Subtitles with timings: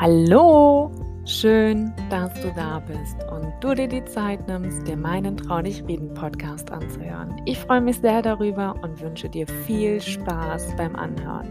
[0.00, 0.92] Hallo,
[1.24, 5.88] schön, dass du da bist und du dir die Zeit nimmst, dir meinen Trau nicht
[5.88, 7.34] reden Podcast anzuhören.
[7.46, 11.48] Ich freue mich sehr darüber und wünsche dir viel Spaß beim Anhören.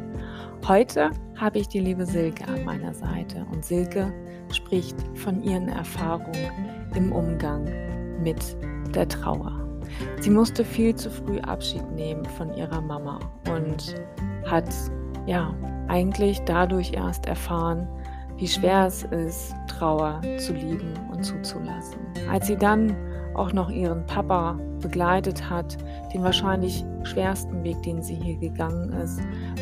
[0.65, 4.13] Heute habe ich die liebe Silke an meiner Seite und Silke
[4.53, 6.49] spricht von ihren Erfahrungen
[6.95, 7.65] im Umgang
[8.23, 8.55] mit
[8.95, 9.51] der Trauer.
[10.21, 13.19] Sie musste viel zu früh Abschied nehmen von ihrer Mama
[13.53, 13.95] und
[14.45, 14.73] hat
[15.25, 15.53] ja
[15.89, 17.85] eigentlich dadurch erst erfahren,
[18.37, 21.99] wie schwer es ist, Trauer zu lieben und zuzulassen.
[22.31, 22.95] Als sie dann
[23.35, 25.77] auch noch ihren Papa begleitet hat,
[26.13, 29.19] den wahrscheinlich schwersten Weg, den sie hier gegangen ist,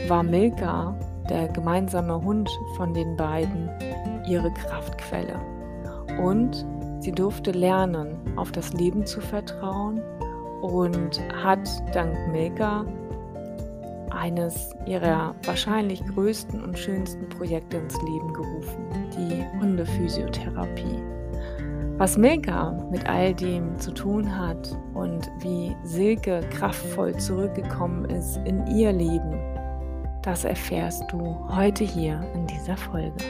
[0.07, 0.97] war Milka,
[1.29, 3.69] der gemeinsame Hund von den beiden,
[4.27, 5.39] ihre Kraftquelle.
[6.21, 6.65] Und
[6.99, 10.01] sie durfte lernen, auf das Leben zu vertrauen
[10.61, 12.85] und hat dank Milka
[14.15, 21.03] eines ihrer wahrscheinlich größten und schönsten Projekte ins Leben gerufen, die Hundephysiotherapie.
[21.97, 28.67] Was Milka mit all dem zu tun hat und wie Silke kraftvoll zurückgekommen ist in
[28.67, 29.39] ihr Leben,
[30.21, 33.23] das erfährst du heute hier in dieser Folge.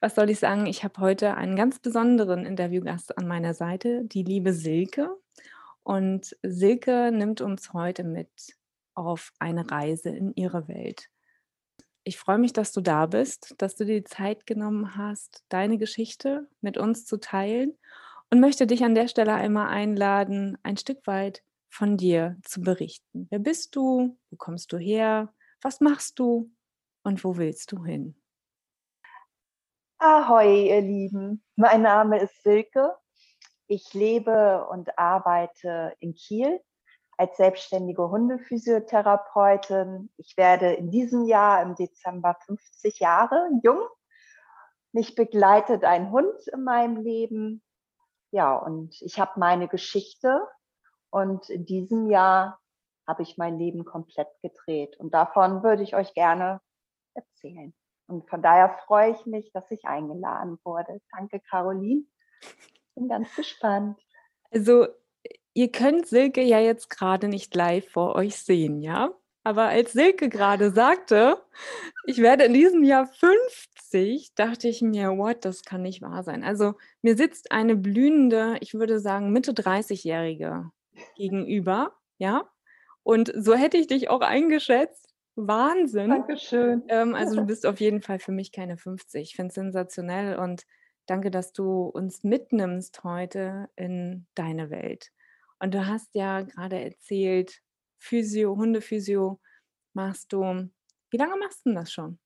[0.00, 0.66] Was soll ich sagen?
[0.66, 5.16] Ich habe heute einen ganz besonderen Interviewgast an meiner Seite, die liebe Silke.
[5.88, 8.28] Und Silke nimmt uns heute mit
[8.94, 11.08] auf eine Reise in ihre Welt.
[12.04, 15.78] Ich freue mich, dass du da bist, dass du dir die Zeit genommen hast, deine
[15.78, 17.72] Geschichte mit uns zu teilen
[18.28, 23.26] und möchte dich an der Stelle einmal einladen, ein Stück weit von dir zu berichten.
[23.30, 24.14] Wer bist du?
[24.28, 25.32] Wo kommst du her?
[25.62, 26.50] Was machst du?
[27.02, 28.14] Und wo willst du hin?
[29.96, 31.42] Ahoi, ihr Lieben.
[31.56, 32.94] Mein Name ist Silke
[33.68, 36.60] ich lebe und arbeite in Kiel
[37.18, 40.10] als selbstständige Hundephysiotherapeutin.
[40.16, 43.80] Ich werde in diesem Jahr im Dezember 50 Jahre jung.
[44.92, 47.62] Mich begleitet ein Hund in meinem Leben.
[48.30, 50.46] Ja, und ich habe meine Geschichte
[51.10, 52.58] und in diesem Jahr
[53.06, 54.96] habe ich mein Leben komplett gedreht.
[54.98, 56.60] Und davon würde ich euch gerne
[57.14, 57.74] erzählen.
[58.06, 61.00] Und von daher freue ich mich, dass ich eingeladen wurde.
[61.10, 62.04] Danke, Caroline
[62.98, 63.98] bin ganz gespannt.
[64.50, 64.86] Also,
[65.54, 69.10] ihr könnt Silke ja jetzt gerade nicht live vor euch sehen, ja?
[69.44, 71.42] Aber als Silke gerade sagte,
[72.04, 76.44] ich werde in diesem Jahr 50, dachte ich mir, what, das kann nicht wahr sein.
[76.44, 80.70] Also mir sitzt eine blühende, ich würde sagen Mitte 30-Jährige
[81.16, 82.48] gegenüber, ja?
[83.02, 85.14] Und so hätte ich dich auch eingeschätzt.
[85.34, 86.10] Wahnsinn.
[86.10, 86.82] Dankeschön.
[86.88, 89.22] Ähm, also du bist auf jeden Fall für mich keine 50.
[89.22, 90.64] Ich finde es sensationell und
[91.08, 95.10] Danke, dass du uns mitnimmst heute in deine Welt.
[95.58, 97.62] Und du hast ja gerade erzählt,
[97.96, 99.40] Physio, Hundephysio
[99.94, 100.68] machst du.
[101.08, 102.18] Wie lange machst du das schon?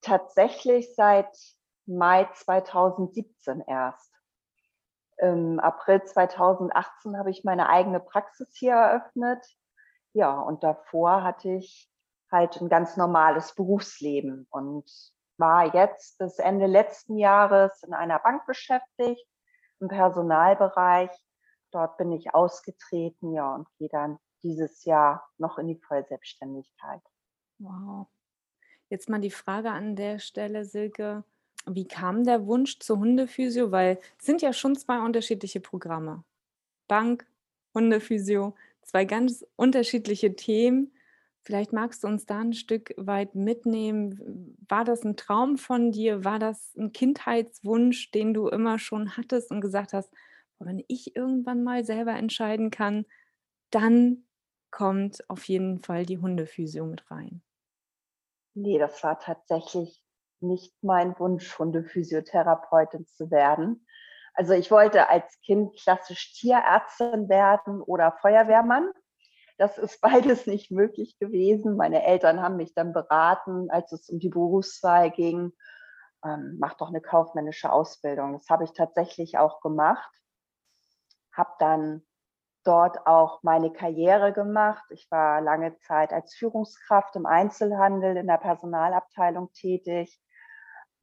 [0.00, 1.36] Tatsächlich seit
[1.84, 4.14] Mai 2017 erst.
[5.18, 9.44] Im April 2018 habe ich meine eigene Praxis hier eröffnet.
[10.14, 11.90] Ja, und davor hatte ich
[12.32, 14.90] halt ein ganz normales Berufsleben und
[15.38, 19.26] war jetzt bis Ende letzten Jahres in einer Bank beschäftigt,
[19.80, 21.10] im Personalbereich.
[21.72, 27.02] Dort bin ich ausgetreten, ja, und gehe dann dieses Jahr noch in die Vollselbstständigkeit.
[27.58, 28.06] Wow.
[28.88, 31.24] Jetzt mal die Frage an der Stelle, Silke.
[31.66, 33.72] Wie kam der Wunsch zur Hundephysio?
[33.72, 36.22] Weil es sind ja schon zwei unterschiedliche Programme.
[36.86, 37.26] Bank,
[37.74, 40.92] Hundephysio, zwei ganz unterschiedliche Themen.
[41.46, 44.56] Vielleicht magst du uns da ein Stück weit mitnehmen.
[44.68, 46.24] War das ein Traum von dir?
[46.24, 50.12] War das ein Kindheitswunsch, den du immer schon hattest und gesagt hast,
[50.58, 53.06] wenn ich irgendwann mal selber entscheiden kann,
[53.70, 54.24] dann
[54.72, 57.42] kommt auf jeden Fall die Hundephysio mit rein?
[58.54, 60.02] Nee, das war tatsächlich
[60.40, 63.86] nicht mein Wunsch, Hundephysiotherapeutin zu werden.
[64.34, 68.90] Also ich wollte als Kind klassisch Tierärztin werden oder Feuerwehrmann.
[69.58, 71.76] Das ist beides nicht möglich gewesen.
[71.76, 75.52] Meine Eltern haben mich dann beraten, als es um die Berufswahl ging.
[76.24, 78.32] Ähm, mach doch eine kaufmännische Ausbildung.
[78.32, 80.10] Das habe ich tatsächlich auch gemacht.
[81.32, 82.02] Habe dann
[82.64, 84.84] dort auch meine Karriere gemacht.
[84.90, 90.20] Ich war lange Zeit als Führungskraft im Einzelhandel in der Personalabteilung tätig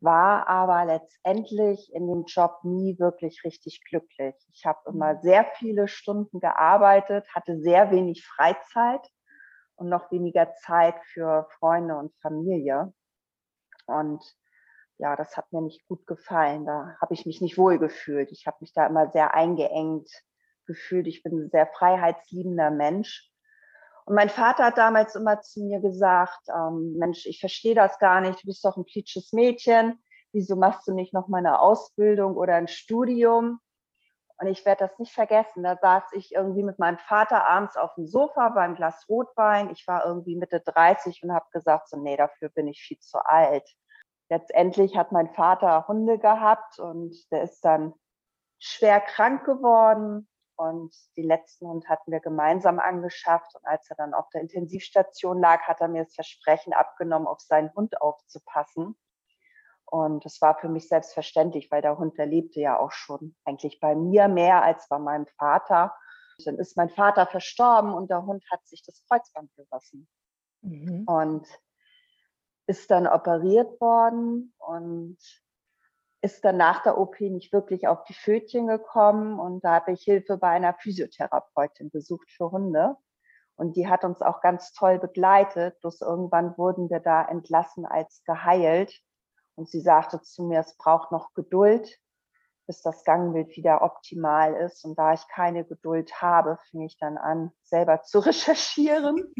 [0.03, 4.35] war aber letztendlich in dem Job nie wirklich richtig glücklich.
[4.53, 5.21] Ich habe immer mhm.
[5.21, 9.07] sehr viele Stunden gearbeitet, hatte sehr wenig Freizeit
[9.75, 12.93] und noch weniger Zeit für Freunde und Familie.
[13.85, 14.23] Und
[14.97, 16.65] ja, das hat mir nicht gut gefallen.
[16.65, 18.31] Da habe ich mich nicht wohl gefühlt.
[18.31, 20.09] Ich habe mich da immer sehr eingeengt
[20.65, 21.07] gefühlt.
[21.07, 23.32] Ich bin ein sehr freiheitsliebender Mensch.
[24.05, 28.21] Und mein Vater hat damals immer zu mir gesagt, ähm, Mensch, ich verstehe das gar
[28.21, 30.03] nicht, du bist doch ein plitsches Mädchen,
[30.33, 33.59] wieso machst du nicht noch mal eine Ausbildung oder ein Studium?
[34.37, 35.63] Und ich werde das nicht vergessen.
[35.63, 39.69] Da saß ich irgendwie mit meinem Vater abends auf dem Sofa beim Glas Rotwein.
[39.69, 43.19] Ich war irgendwie Mitte 30 und habe gesagt, so, nee, dafür bin ich viel zu
[43.23, 43.69] alt.
[44.29, 47.93] Letztendlich hat mein Vater Hunde gehabt und der ist dann
[48.59, 50.27] schwer krank geworden.
[50.55, 53.55] Und den letzten Hund hatten wir gemeinsam angeschafft.
[53.55, 57.39] Und als er dann auf der Intensivstation lag, hat er mir das Versprechen abgenommen, auf
[57.39, 58.95] seinen Hund aufzupassen.
[59.85, 63.79] Und das war für mich selbstverständlich, weil der Hund, der lebte ja auch schon eigentlich
[63.79, 65.95] bei mir mehr als bei meinem Vater.
[66.45, 70.07] Dann ist mein Vater verstorben und der Hund hat sich das Kreuzband gerissen.
[70.61, 71.03] Mhm.
[71.05, 71.47] Und
[72.65, 75.17] ist dann operiert worden und
[76.23, 79.39] ist dann nach der OP nicht wirklich auf die Fötchen gekommen.
[79.39, 82.95] Und da habe ich Hilfe bei einer Physiotherapeutin besucht für Hunde.
[83.55, 85.79] Und die hat uns auch ganz toll begleitet.
[85.81, 89.01] Bloß irgendwann wurden wir da entlassen als geheilt.
[89.55, 91.99] Und sie sagte zu mir, es braucht noch Geduld,
[92.67, 94.85] bis das Gangbild wieder optimal ist.
[94.85, 99.35] Und da ich keine Geduld habe, fing ich dann an, selber zu recherchieren,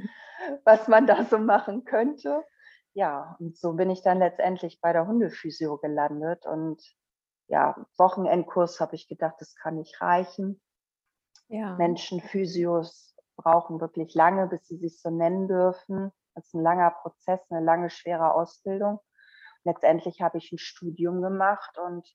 [0.65, 2.43] was man da so machen könnte.
[2.93, 6.45] Ja, und so bin ich dann letztendlich bei der Hundephysio gelandet.
[6.45, 6.81] Und
[7.47, 10.61] ja, Wochenendkurs habe ich gedacht, das kann nicht reichen.
[11.47, 11.75] Ja.
[11.75, 16.11] Menschenphysios brauchen wirklich lange, bis sie sich so nennen dürfen.
[16.35, 18.99] Das ist ein langer Prozess, eine lange, schwere Ausbildung
[19.63, 22.07] letztendlich habe ich ein Studium gemacht und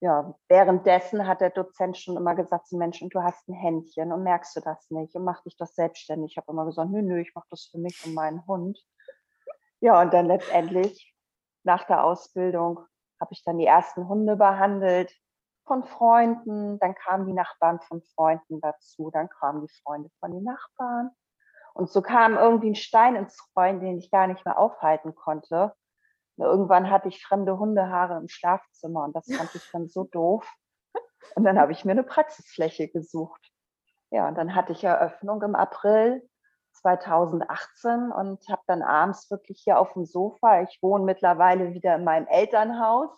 [0.00, 4.24] ja, währenddessen hat der Dozent schon immer gesagt zu Menschen, du hast ein Händchen und
[4.24, 6.32] merkst du das nicht und mach dich das selbstständig.
[6.32, 8.80] Ich habe immer gesagt, nö, nö, ich mache das für mich und meinen Hund.
[9.82, 11.12] Ja, und dann letztendlich
[11.64, 12.78] nach der Ausbildung
[13.20, 15.12] habe ich dann die ersten Hunde behandelt
[15.66, 20.44] von Freunden, dann kamen die Nachbarn von Freunden dazu, dann kamen die Freunde von den
[20.44, 21.10] Nachbarn.
[21.74, 25.74] Und so kam irgendwie ein Stein ins Rollen, den ich gar nicht mehr aufhalten konnte.
[26.36, 30.48] Irgendwann hatte ich fremde Hundehaare im Schlafzimmer und das fand ich dann so doof.
[31.34, 33.50] Und dann habe ich mir eine Praxisfläche gesucht.
[34.10, 36.22] Ja, und dann hatte ich Eröffnung im April
[36.72, 42.04] 2018 und habe dann abends wirklich hier auf dem Sofa, ich wohne mittlerweile wieder in
[42.04, 43.10] meinem Elternhaus.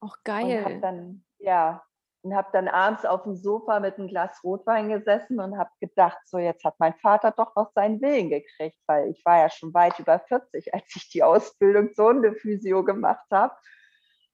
[0.00, 0.58] Auch geil.
[0.58, 1.82] Und habe dann, ja,
[2.22, 6.18] und habe dann abends auf dem Sofa mit einem Glas Rotwein gesessen und habe gedacht,
[6.24, 9.74] so jetzt hat mein Vater doch noch seinen Willen gekriegt, weil ich war ja schon
[9.74, 13.54] weit über 40, als ich die Ausbildung zur Hundephysio gemacht habe.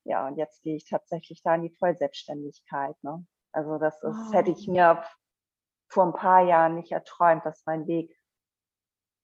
[0.04, 2.96] Ja, und jetzt gehe ich tatsächlich da in die Vollselbstständigkeit.
[3.02, 3.26] Ne?
[3.52, 4.32] Also das ist, oh.
[4.32, 5.02] hätte ich mir
[5.88, 8.14] vor ein paar Jahren nicht erträumt, dass mein Weg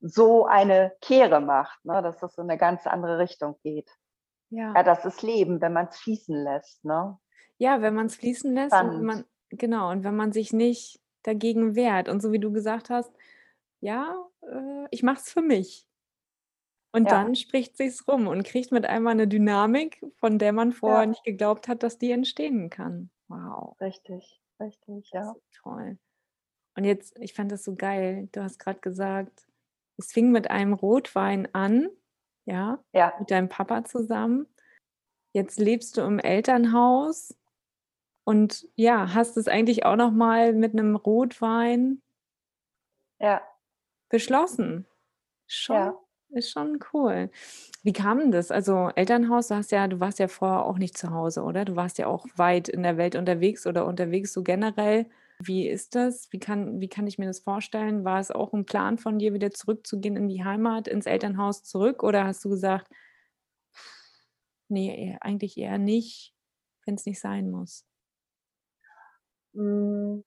[0.07, 2.03] so eine Kehre macht, ne?
[2.03, 3.91] dass es in eine ganz andere Richtung geht.
[4.51, 4.75] Ja.
[4.75, 6.85] ja, das ist Leben, wenn man es fließen lässt.
[6.85, 7.19] Ne?
[7.59, 11.75] Ja, wenn man es fließen lässt und man genau, und wenn man sich nicht dagegen
[11.75, 13.13] wehrt und so wie du gesagt hast:
[13.81, 15.87] „Ja, äh, ich mache es für mich.“
[16.93, 17.25] Und Ja.
[17.25, 21.07] dann spricht sich's rum und kriegt mit einmal eine Dynamik, von der man vorher Ja.
[21.07, 23.11] nicht geglaubt hat, dass die entstehen kann.
[23.29, 23.77] Wow.
[23.81, 25.35] Richtig, richtig, ja.
[25.63, 25.99] toll.
[26.77, 28.29] Und jetzt ich fand das so geil.
[28.33, 29.47] Du hast gerade gesagt,
[29.99, 31.89] es fing mit einem Rotwein an,
[32.47, 33.13] ja, Ja.
[33.19, 34.47] mit deinem Papa zusammen.
[35.35, 37.37] Jetzt lebst du im Elternhaus
[38.25, 42.03] und ja, hast es eigentlich auch noch mal mit einem Rotwein
[43.21, 43.43] Ja.
[44.11, 44.87] beschlossen.
[45.49, 45.95] Schon Ja.
[46.31, 47.31] ist schon cool.
[47.85, 48.51] Wie kam denn das?
[48.51, 51.65] Also, Elternhaus, du hast ja du warst ja vorher auch nicht zu Hause, oder?
[51.65, 55.07] Du warst ja auch weit in der Welt unterwegs oder unterwegs so generell.
[55.39, 56.29] Wie ist das?
[56.33, 58.05] Wie kann wie kann ich mir das vorstellen?
[58.05, 62.03] War es auch ein Plan von dir, wieder zurückzugehen in die Heimat, ins Elternhaus zurück?
[62.03, 62.89] Oder hast du gesagt:
[64.69, 66.35] „Ne, eigentlich eher nicht,
[66.85, 67.87] wenn es nicht sein muss?“
[69.55, 70.23] hm,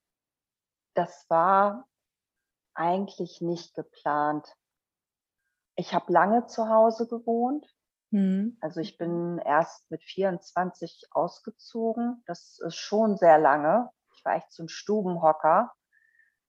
[0.95, 1.87] das war
[2.75, 4.47] eigentlich nicht geplant.
[5.77, 7.65] Ich habe lange zu Hause gewohnt.
[8.11, 8.57] Mhm.
[8.61, 12.23] Also ich bin erst mit 24 ausgezogen.
[12.27, 13.91] Das ist schon sehr lange.
[14.27, 15.71] War echt so ein Stubenhocker.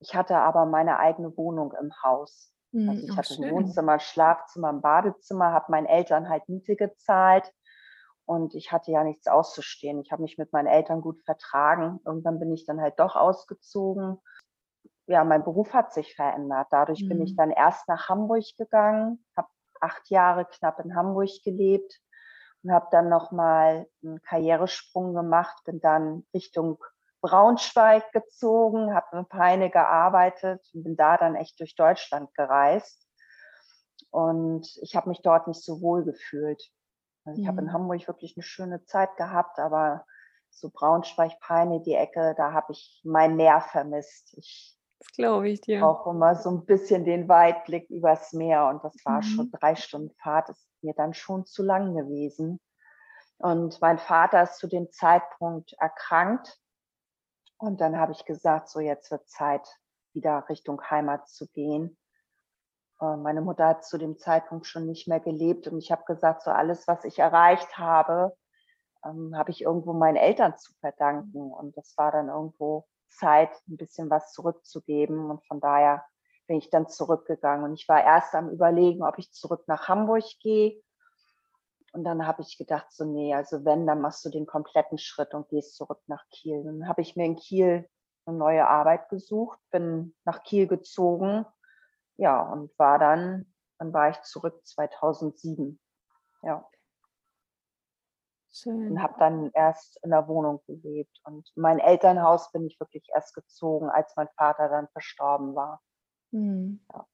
[0.00, 2.52] Ich hatte aber meine eigene Wohnung im Haus.
[2.72, 3.44] Mhm, also ich hatte schön.
[3.44, 7.52] ein Wohnzimmer, Schlafzimmer, ein Badezimmer, habe meinen Eltern halt Miete gezahlt.
[8.26, 10.00] Und ich hatte ja nichts auszustehen.
[10.00, 12.00] Ich habe mich mit meinen Eltern gut vertragen.
[12.04, 14.18] Irgendwann bin ich dann halt doch ausgezogen.
[15.06, 16.66] Ja, mein Beruf hat sich verändert.
[16.70, 17.08] Dadurch mhm.
[17.08, 17.36] bin ich mhm.
[17.36, 19.48] dann erst nach Hamburg gegangen, habe
[19.80, 22.00] acht Jahre knapp in Hamburg gelebt
[22.62, 26.82] und habe dann nochmal einen Karrieresprung gemacht, bin dann Richtung
[27.20, 33.08] Braunschweig gezogen, habe in Peine gearbeitet und bin da dann echt durch Deutschland gereist.
[34.10, 36.62] Und ich habe mich dort nicht so wohl gefühlt.
[37.24, 37.48] Also ich mhm.
[37.48, 40.04] habe in Hamburg wirklich eine schöne Zeit gehabt, aber
[40.50, 44.34] so Braunschweig, Peine, die Ecke, da habe ich mein Meer vermisst.
[44.38, 45.86] Ich Das glaube ich dir.
[45.86, 48.68] Auch immer so ein bisschen den Weitblick übers Meer.
[48.68, 49.22] Und das war mhm.
[49.22, 52.60] schon drei Stunden Fahrt, ist mir dann schon zu lang gewesen.
[53.38, 56.58] Und mein Vater ist zu dem Zeitpunkt erkrankt.
[57.58, 59.68] Und dann habe ich gesagt, so jetzt wird Zeit,
[60.14, 61.98] wieder Richtung Heimat zu gehen.
[63.00, 66.42] Äh, meine Mutter hat zu dem Zeitpunkt schon nicht mehr gelebt und ich habe gesagt,
[66.42, 68.36] so alles, was ich erreicht habe,
[69.04, 71.52] ähm, habe ich irgendwo meinen Eltern zu verdanken.
[71.52, 75.30] Und das war dann irgendwo Zeit, ein bisschen was zurückzugeben.
[75.30, 76.04] Und von daher
[76.46, 77.64] bin ich dann zurückgegangen.
[77.64, 80.82] Und ich war erst am Überlegen, ob ich zurück nach Hamburg gehe.
[81.92, 85.34] Und dann habe ich gedacht, so, nee, also wenn, dann machst du den kompletten Schritt
[85.34, 86.62] und gehst zurück nach Kiel.
[86.64, 87.88] Dann habe ich mir in Kiel
[88.26, 91.46] eine neue Arbeit gesucht, bin nach Kiel gezogen,
[92.16, 95.80] ja, und war dann, dann war ich zurück 2007.
[96.42, 96.68] Ja.
[98.50, 98.92] Schön.
[98.92, 101.20] Und habe dann erst in der Wohnung gelebt.
[101.24, 105.80] Und mein Elternhaus bin ich wirklich erst gezogen, als mein Vater dann verstorben war.
[106.32, 106.84] Mhm.
[106.92, 107.06] Ja.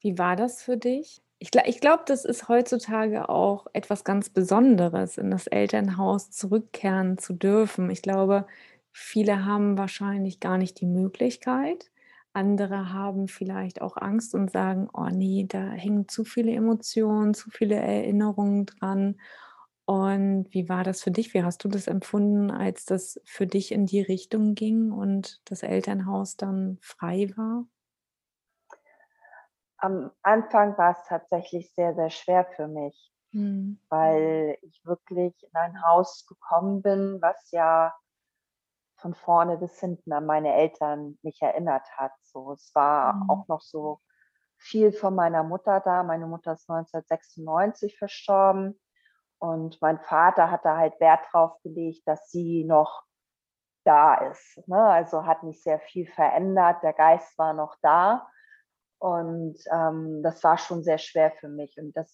[0.00, 1.25] Wie war das für dich?
[1.38, 7.34] Ich, ich glaube, das ist heutzutage auch etwas ganz Besonderes, in das Elternhaus zurückkehren zu
[7.34, 7.90] dürfen.
[7.90, 8.46] Ich glaube,
[8.92, 11.90] viele haben wahrscheinlich gar nicht die Möglichkeit.
[12.32, 17.50] Andere haben vielleicht auch Angst und sagen, oh nee, da hängen zu viele Emotionen, zu
[17.50, 19.16] viele Erinnerungen dran.
[19.84, 21.32] Und wie war das für dich?
[21.34, 25.62] Wie hast du das empfunden, als das für dich in die Richtung ging und das
[25.62, 27.66] Elternhaus dann frei war?
[29.86, 33.78] Am Anfang war es tatsächlich sehr, sehr schwer für mich, mhm.
[33.88, 37.94] weil ich wirklich in ein Haus gekommen bin, was ja
[38.96, 42.12] von vorne bis hinten an meine Eltern mich erinnert hat.
[42.22, 43.30] So, es war mhm.
[43.30, 44.00] auch noch so
[44.58, 46.02] viel von meiner Mutter da.
[46.02, 48.80] Meine Mutter ist 1996 verstorben
[49.38, 53.04] und mein Vater hat da halt Wert drauf gelegt, dass sie noch
[53.84, 54.66] da ist.
[54.66, 54.82] Ne?
[54.82, 56.82] Also hat nicht sehr viel verändert.
[56.82, 58.28] Der Geist war noch da.
[58.98, 61.76] Und ähm, das war schon sehr schwer für mich.
[61.78, 62.10] Und das,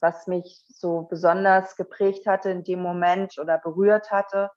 [0.00, 4.50] was mich so besonders geprägt hatte in dem Moment oder berührt hatte,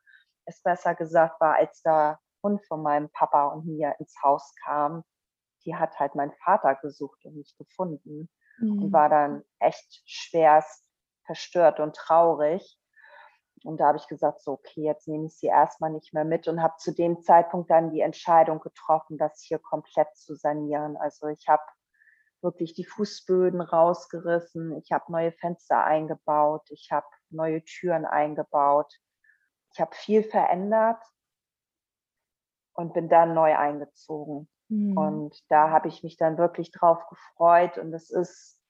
[0.46, 5.04] ist besser gesagt, war, als der Hund von meinem Papa und mir ins Haus kam.
[5.66, 8.30] Die hat halt mein Vater gesucht und nicht gefunden.
[8.60, 8.84] Mhm.
[8.84, 10.84] Und war dann echt schwerst
[11.26, 12.80] verstört und traurig.
[13.68, 16.48] Und da habe ich gesagt, so, okay, jetzt nehme ich sie erstmal nicht mehr mit
[16.48, 20.96] und habe zu dem Zeitpunkt dann die Entscheidung getroffen, das hier komplett zu sanieren.
[20.96, 21.64] Also ich habe
[22.42, 28.94] wirklich die Fußböden rausgerissen, ich habe neue Fenster eingebaut, ich habe neue Türen eingebaut,
[29.74, 31.04] ich habe viel verändert
[32.74, 34.48] und bin dann neu eingezogen.
[34.70, 34.98] Mhm.
[34.98, 38.62] Und da habe ich mich dann wirklich drauf gefreut und es ist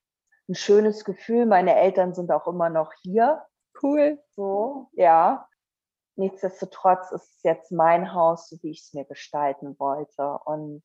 [0.49, 1.45] ein schönes Gefühl.
[1.45, 3.45] Meine Eltern sind auch immer noch hier.
[3.81, 4.21] Cool.
[4.31, 5.47] So, ja.
[6.15, 10.39] Nichtsdestotrotz ist es jetzt mein Haus, so wie ich es mir gestalten wollte.
[10.45, 10.83] Und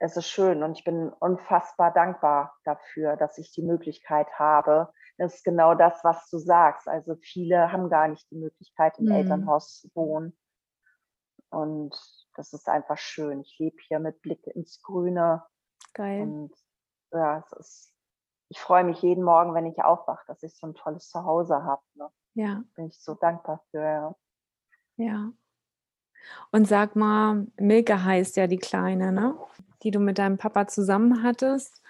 [0.00, 4.92] es ist schön und ich bin unfassbar dankbar dafür, dass ich die Möglichkeit habe.
[5.16, 6.86] Das ist genau das, was du sagst.
[6.86, 9.12] Also viele haben gar nicht die Möglichkeit, im mhm.
[9.12, 10.38] Elternhaus zu wohnen.
[11.50, 11.96] Und
[12.36, 13.40] das ist einfach schön.
[13.40, 15.44] Ich lebe hier mit Blick ins Grüne.
[15.94, 16.22] Geil.
[16.22, 16.54] Und
[17.10, 17.97] ja, es ist
[18.50, 21.82] ich freue mich jeden Morgen, wenn ich aufwache, dass ich so ein tolles Zuhause habe.
[21.94, 22.10] Ne?
[22.34, 22.62] Ja.
[22.74, 23.82] Bin ich so dankbar für.
[23.82, 24.14] Ja.
[24.96, 25.32] ja.
[26.50, 29.38] Und sag mal, Milke heißt ja die Kleine, ne?
[29.82, 31.82] Die du mit deinem Papa zusammen hattest.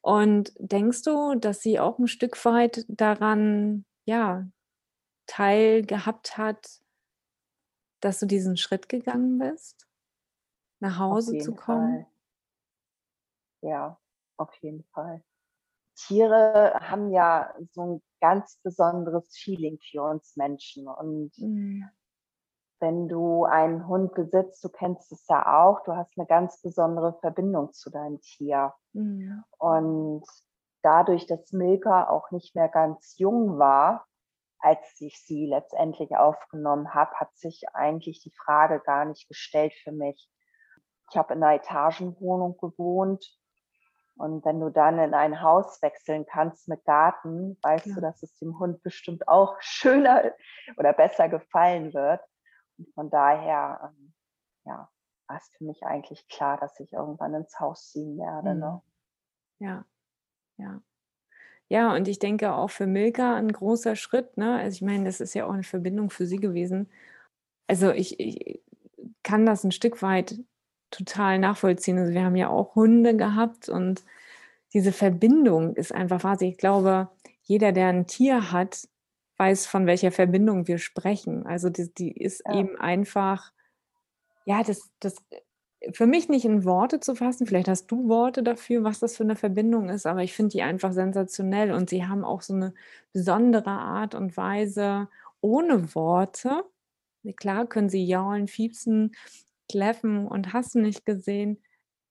[0.00, 4.46] Und denkst du, dass sie auch ein Stück weit daran, ja,
[5.26, 6.80] Teil gehabt hat,
[8.00, 9.88] dass du diesen Schritt gegangen bist,
[10.80, 12.06] nach Hause zu kommen?
[13.62, 13.70] Fall.
[13.70, 13.98] Ja,
[14.36, 15.24] auf jeden Fall.
[15.96, 20.88] Tiere haben ja so ein ganz besonderes Feeling für uns Menschen.
[20.88, 21.88] Und mhm.
[22.80, 27.18] wenn du einen Hund besitzt, du kennst es ja auch, du hast eine ganz besondere
[27.20, 28.74] Verbindung zu deinem Tier.
[28.92, 29.42] Mhm.
[29.58, 30.24] Und
[30.82, 34.06] dadurch, dass Milka auch nicht mehr ganz jung war,
[34.58, 39.92] als ich sie letztendlich aufgenommen habe, hat sich eigentlich die Frage gar nicht gestellt für
[39.92, 40.30] mich.
[41.10, 43.24] Ich habe in einer Etagenwohnung gewohnt
[44.16, 47.94] und wenn du dann in ein Haus wechseln kannst mit Garten, weißt ja.
[47.94, 50.32] du, dass es dem Hund bestimmt auch schöner
[50.76, 52.20] oder besser gefallen wird.
[52.78, 54.14] Und von daher, ähm,
[54.64, 54.88] ja,
[55.28, 58.54] war es für mich eigentlich klar, dass ich irgendwann ins Haus ziehen werde.
[58.54, 58.60] Mhm.
[58.60, 58.82] Ne?
[59.58, 59.84] Ja,
[60.56, 60.80] ja.
[61.68, 64.36] Ja, und ich denke auch für Milka ein großer Schritt.
[64.36, 64.56] Ne?
[64.56, 66.88] Also ich meine, das ist ja auch eine Verbindung für sie gewesen.
[67.66, 68.62] Also ich, ich
[69.24, 70.38] kann das ein Stück weit
[70.90, 71.98] total nachvollziehen.
[71.98, 74.04] Also wir haben ja auch Hunde gehabt und
[74.72, 76.54] diese Verbindung ist einfach wahnsinnig.
[76.54, 77.08] Ich glaube,
[77.42, 78.88] jeder, der ein Tier hat,
[79.38, 81.46] weiß, von welcher Verbindung wir sprechen.
[81.46, 82.58] Also die, die ist ja.
[82.58, 83.52] eben einfach,
[84.44, 85.16] ja, das, das
[85.92, 87.46] für mich nicht in Worte zu fassen.
[87.46, 90.62] Vielleicht hast du Worte dafür, was das für eine Verbindung ist, aber ich finde die
[90.62, 92.74] einfach sensationell und sie haben auch so eine
[93.12, 95.08] besondere Art und Weise
[95.40, 96.64] ohne Worte.
[97.36, 99.14] Klar können sie jaulen, fiepsen,
[99.68, 101.62] kläffen und hast nicht gesehen.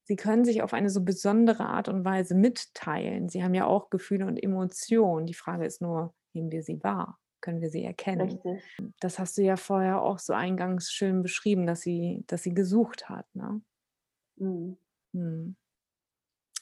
[0.03, 3.29] Sie können sich auf eine so besondere Art und Weise mitteilen.
[3.29, 5.25] Sie haben ja auch Gefühle und Emotionen.
[5.25, 7.19] Die Frage ist nur, nehmen wir sie wahr?
[7.41, 8.39] Können wir sie erkennen?
[8.45, 8.63] Richtig.
[9.00, 13.09] Das hast du ja vorher auch so eingangs schön beschrieben, dass sie, dass sie gesucht
[13.09, 13.27] hat.
[13.35, 13.62] Ne?
[14.38, 14.75] Mhm.
[15.13, 15.55] Hm.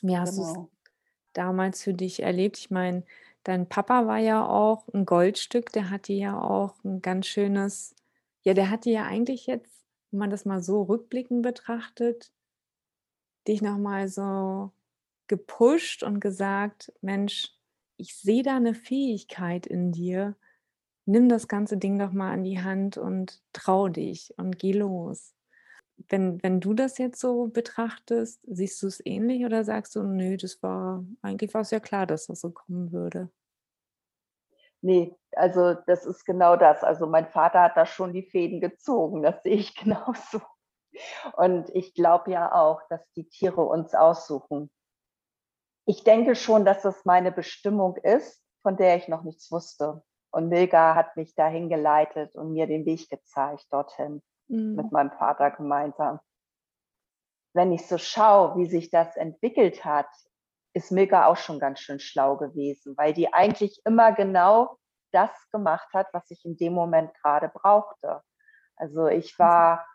[0.01, 0.69] Wie hast du es Genau.
[1.33, 2.57] damals für dich erlebt?
[2.59, 3.05] Ich meine,
[3.43, 7.95] dein Papa war ja auch ein Goldstück, der hatte ja auch ein ganz schönes,
[8.43, 9.82] ja, der hatte ja eigentlich jetzt,
[10.13, 12.31] wenn man das mal so rückblickend betrachtet,
[13.47, 14.71] dich noch mal so
[15.27, 17.51] gepusht und gesagt: „Mensch,
[17.97, 20.35] ich sehe da eine Fähigkeit in dir.
[21.07, 25.35] Nimm das ganze Ding doch mal an die Hand und trau dich und geh los.“
[26.09, 30.37] Wenn wenn du das jetzt so betrachtest, siehst du es ähnlich oder sagst du: „Nö,
[30.37, 33.29] das war eigentlich war es ja klar, dass das so kommen würde?“
[34.83, 36.83] Ne, also das ist genau das.
[36.83, 40.41] Also, mein Vater hat da schon die Fäden gezogen, das sehe ich genauso.
[41.37, 44.69] Und ich glaube ja auch, dass die Tiere uns aussuchen.
[45.85, 50.03] Ich denke schon, dass es meine Bestimmung ist, von der ich noch nichts wusste.
[50.31, 54.75] Und Milka hat mich dahin geleitet und mir den Weg gezeigt dorthin Mhm.
[54.75, 56.19] mit meinem Vater gemeinsam.
[57.55, 60.09] Wenn ich so schaue, wie sich das entwickelt hat,
[60.73, 64.77] ist Milka auch schon ganz schön schlau gewesen, weil die eigentlich immer genau
[65.11, 68.21] das gemacht hat, was ich in dem Moment gerade brauchte.
[68.75, 69.87] Also, ich war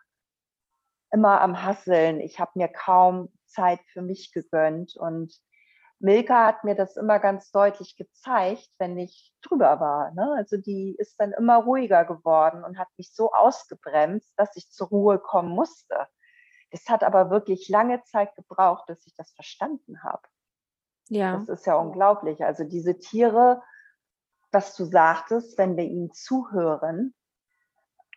[1.11, 2.21] immer am Hasseln.
[2.21, 5.33] Ich habe mir kaum Zeit für mich gegönnt und
[6.01, 10.33] Milka hat mir das immer ganz deutlich gezeigt, wenn ich drüber war, ne?
[10.37, 14.87] Also, die ist dann immer ruhiger geworden und hat mich so ausgebremst, dass ich zur
[14.87, 16.07] Ruhe kommen musste.
[16.71, 20.21] Das hat aber wirklich lange Zeit gebraucht, bis ich das verstanden habe.
[21.09, 22.43] Ja, Das ist ja unglaublich.
[22.45, 23.63] Also, diese Tiere,
[24.51, 27.15] was du sagtest, wenn wir ihnen zuhören,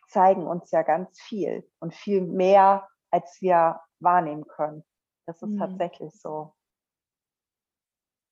[0.07, 4.83] zeigen uns ja ganz viel und viel mehr, als wir wahrnehmen können.
[5.25, 6.53] Das ist mhm, tatsächlich so.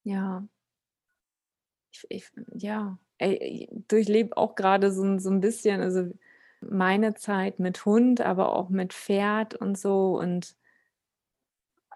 [0.03, 0.43] ja.
[1.91, 6.09] Ich ich ja, ich durchlebe auch gerade so so 'n bisschen also,
[6.61, 10.55] meine Zeit mit Hund, aber auch mit Pferd und so und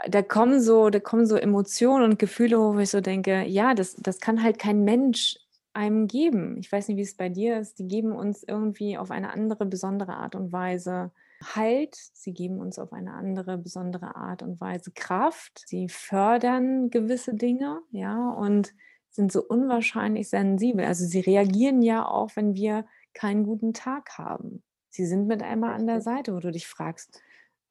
[0.10, 3.96] da kommen so da kommen so Emotionen und Gefühle wo ich so denke: „Ja, das
[3.96, 5.38] das kann halt kein Mensch
[5.74, 7.80] einem geben.“ Ich weiß nicht, wie es bei dir ist.
[7.80, 11.12] Die geben uns irgendwie auf eine andere, besondere Art und Weise
[11.44, 11.96] Halt.
[12.14, 15.64] Sie geben uns auf eine andere, besondere Art und Weise Kraft.
[15.68, 18.74] Sie fördern gewisse Dinge, ja, und
[19.10, 20.86] sind so unwahrscheinlich sensibel.
[20.86, 24.64] Also, sie reagieren ja auch, wenn wir keinen guten Tag haben.
[24.90, 26.02] Sie sind mit einmal an der.
[26.02, 27.22] Seite, wo du dich fragst: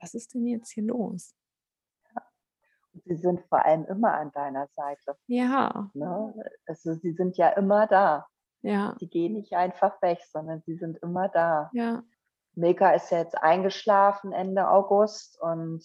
[0.00, 1.43] „Was ist denn jetzt hier los?“ Und
[3.04, 6.35] sie sind vor allem immer an deiner Seite, Ja, ne?
[6.66, 8.26] Also, sie sind ja immer da.
[8.62, 11.70] ja, Die gehen nicht einfach weg, sondern sie sind immer da.
[11.72, 12.02] ja.
[12.57, 15.85] Milka ist ja jetzt eingeschlafen Ende August und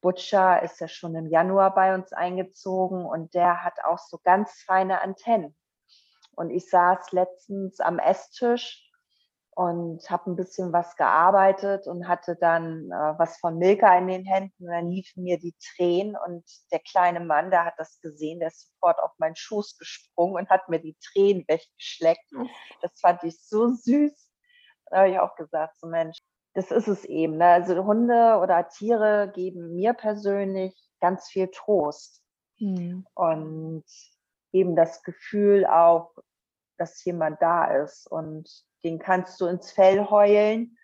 [0.00, 4.52] Butcher ist ja schon im Januar bei uns eingezogen und der hat auch so ganz
[4.62, 5.54] feine Antennen.
[6.34, 8.87] Und ich saß letztens am Esstisch
[9.58, 14.24] und habe ein bisschen was gearbeitet und hatte dann, äh, was von Milka in den
[14.24, 18.38] Händen und dann liefen mir die Tränen und der kleine Mann, der hat das gesehen,
[18.38, 22.30] der ist sofort auf meinen Schoß gesprungen und hat mir die Tränen weggeschleckt.
[22.34, 22.48] Oh,
[22.82, 24.30] Das fand ich so süß.
[24.90, 26.18] Da habe ich auch gesagt: „So Mensch,
[26.54, 32.22] das ist es eben, ne?“ Also, Hunde oder Tiere geben mir persönlich ganz viel Trost
[32.60, 33.02] mhm.
[33.14, 33.84] und
[34.52, 36.14] eben das Gefühl auch,
[36.78, 40.76] dass jemand da ist und den kannst du ins Fell heulen.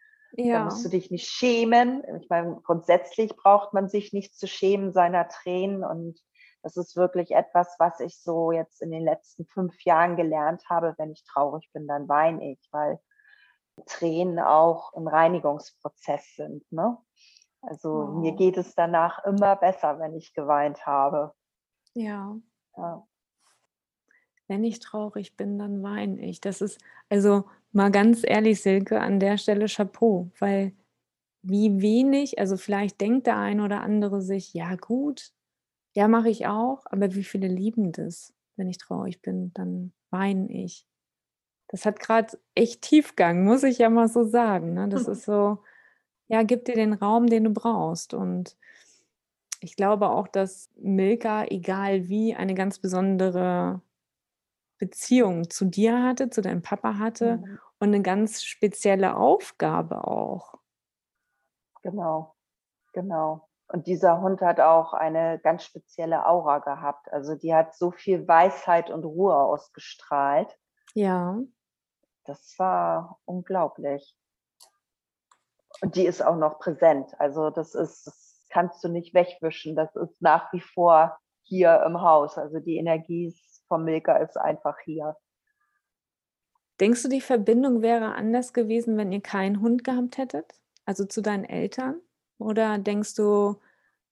[0.50, 2.04] Da Ja, musst du dich nicht schämen.
[2.20, 6.20] Ich meine, grundsätzlich braucht man sich nicht zu schämen seiner Tränen und
[6.62, 10.94] das ist wirklich etwas, was ich so jetzt in den letzten 5 Jahren gelernt habe.
[10.98, 13.00] Wenn ich traurig bin, dann weine ich, weil
[13.86, 16.98] Tränen auch 'n Reinigungsprozess sind, ne?
[17.62, 21.34] Also, mir oh, geht es danach immer besser, wenn ich geweint habe.
[21.94, 22.36] ja.
[22.76, 23.06] Ja,
[24.46, 26.40] Wenn ich traurig bin, dann weine ich.
[26.40, 26.78] Das ist
[27.08, 30.72] also, mal ganz ehrlich, Silke, an der Stelle Chapeau, weil
[31.42, 35.32] wie wenig also, vielleicht denkt der eine oder andere sich: „Ja gut,
[35.94, 38.34] ja, mache ich auch“, aber wie viele lieben das?
[38.56, 40.86] Wenn ich traurig bin, dann weine ich.
[41.68, 44.88] Das hat grad echt Tiefgang, muss ich ja mal so sagen, ne?
[44.88, 45.60] Das ist so
[46.28, 48.56] ja, gib dir den Raum, den du brauchst und
[49.60, 53.80] ich glaube auch, dass Milka, egal wie, eine ganz besondere
[54.86, 60.54] Beziehung zu dir hatte, zu deinem Papa hatte mhm, und 'ne ganz spezielle Aufgabe auch.
[61.82, 62.34] genau,
[62.92, 63.48] genau.
[63.68, 67.12] Und dieser Hund hat auch eine ganz spezielle Aura gehabt.
[67.12, 70.58] Also die hat so viel Weisheit und Ruhe ausgestrahlt.
[70.94, 71.38] Ja.
[72.24, 74.16] Das war unglaublich.
[75.80, 77.18] Und die ist auch noch präsent.
[77.18, 79.76] Also das ist, das kannst du nicht wegwischen.
[79.76, 82.38] Das ist nach wie vor hier im Haus.
[82.38, 83.34] Also die Energie
[83.74, 85.16] vom Milka ist einfach hier.
[86.78, 90.54] Denkst du, die Verbindung wäre anders gewesen, wenn ihr keinen Hund gehabt hättet?
[90.84, 92.00] Also zu deinen Eltern?
[92.38, 93.60] Oder denkst du,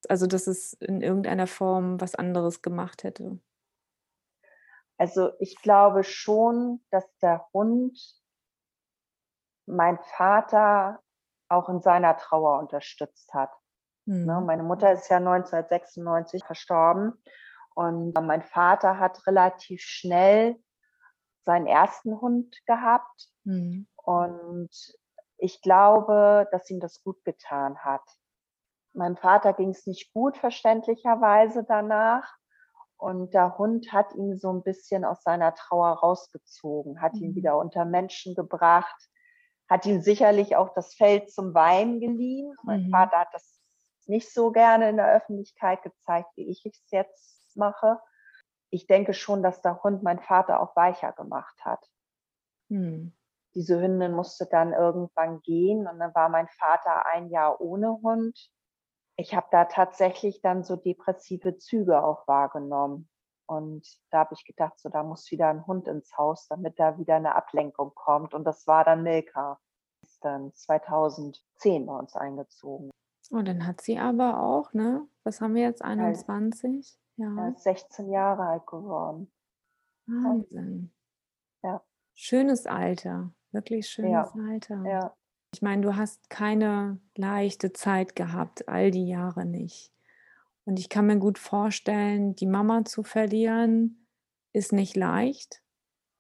[0.08, 3.38] also dass es in irgendeiner Form was anderes gemacht hätte?
[4.98, 7.96] Also ich glaube schon, dass der Hund
[9.66, 11.00] mein Vater
[11.48, 13.50] auch in seiner Trauer unterstützt hat.
[14.06, 14.44] Mhm.
[14.44, 17.12] Meine Mutter ist ja 1996 verstorben
[17.74, 20.56] und mein Vater hat relativ schnell
[21.44, 23.28] seinen ersten Hund gehabt.
[23.44, 23.86] Mhm.
[23.96, 24.70] Und
[25.38, 28.02] ich glaube, dass ihm das gut getan hat.
[28.94, 32.36] Meinem Vater ging es nicht gut, verständlicherweise danach.
[32.96, 37.34] Und der Hund hat ihn so ein bisschen aus seiner Trauer rausgezogen, hat ihn mhm.
[37.34, 39.08] wieder unter Menschen gebracht,
[39.68, 42.54] hat ihm sicherlich auch das Feld zum Wein geliehen.
[42.62, 42.90] Mein mhm.
[42.90, 43.60] Vater hat das
[44.06, 48.00] nicht so gerne in der Öffentlichkeit gezeigt, wie ich es jetzt mache.
[48.70, 51.90] Ich denke schon, dass der Hund mein Vater auch weicher gemacht hat.
[52.68, 53.12] Mhm.
[53.54, 58.50] Diese Hündin musste dann irgendwann gehen und dann war mein Vater ein Jahr ohne Hund
[59.16, 63.08] ich habe da tatsächlich dann so depressive Züge auch wahrgenommen.
[63.46, 66.98] Und da habe ich gedacht, so da muss wieder ein Hund ins Haus, damit da
[66.98, 68.34] wieder eine Ablenkung kommt.
[68.34, 69.58] Und das war dann Milka.
[70.02, 72.90] Ist dann 2010 bei uns eingezogen.
[73.30, 75.06] Und dann hat sie aber auch, ne?
[75.24, 75.82] Was haben wir jetzt?
[75.82, 76.98] 21?
[77.16, 77.34] Ja.
[77.36, 77.48] ja.
[77.48, 79.30] ist 16 Jahre alt geworden.
[80.06, 80.92] Wahnsinn.
[81.62, 81.82] Ja.
[82.14, 83.32] Schönes Alter.
[83.52, 84.42] Wirklich schönes ja.
[84.48, 84.84] Alter.
[84.86, 85.16] Ja.
[85.54, 89.92] Ich meine, du hast keine leichte Zeit gehabt, all die Jahre nicht.
[90.64, 94.06] Und ich kann mir gut vorstellen, die Mama zu verlieren
[94.52, 95.62] ist nicht leicht.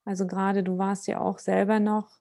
[0.04, 2.20] Also gerade du warst ja auch selber noch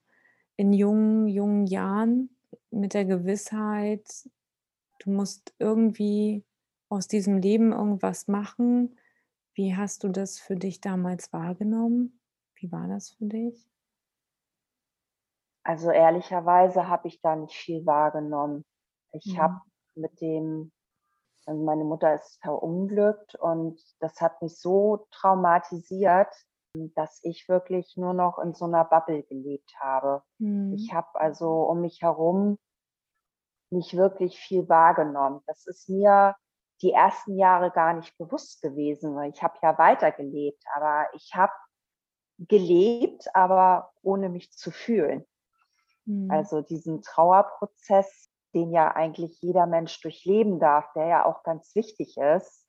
[0.55, 2.29] in jungen, jungen Jahren
[2.69, 4.05] mit der Gewissheit,
[4.99, 6.45] du musst irgendwie
[6.91, 8.97] aus diesem Leben irgendwas machen.
[9.53, 12.19] Wie hast du das für dich damals wahrgenommen?
[12.55, 13.69] Wie war das für dich?
[15.63, 18.65] Also ehrlicherweise habe ich da nicht viel wahrgenommen.
[19.11, 19.37] Ich mhm.
[19.37, 19.61] habe
[19.95, 20.71] mit dem,
[21.45, 26.33] also meine Mutter ist verunglückt und das hat mich so traumatisiert,
[26.95, 30.23] dass ich wirklich nur noch in so einer Bubble gelebt habe.
[30.39, 30.73] Mhm.
[30.73, 32.57] Ich habe also um mich herum
[33.69, 35.41] nicht wirklich viel wahrgenommen.
[35.47, 36.35] Das ist mir
[36.81, 41.53] die ersten Jahre gar nicht bewusst gewesen, weil ich habe ja weitergelebt, aber ich habe
[42.37, 45.25] gelebt, aber ohne mich zu fühlen.
[46.05, 46.31] Mhm.
[46.31, 52.17] Also diesen Trauerprozess, den ja eigentlich jeder Mensch durchleben darf, der ja auch ganz wichtig
[52.17, 52.67] ist,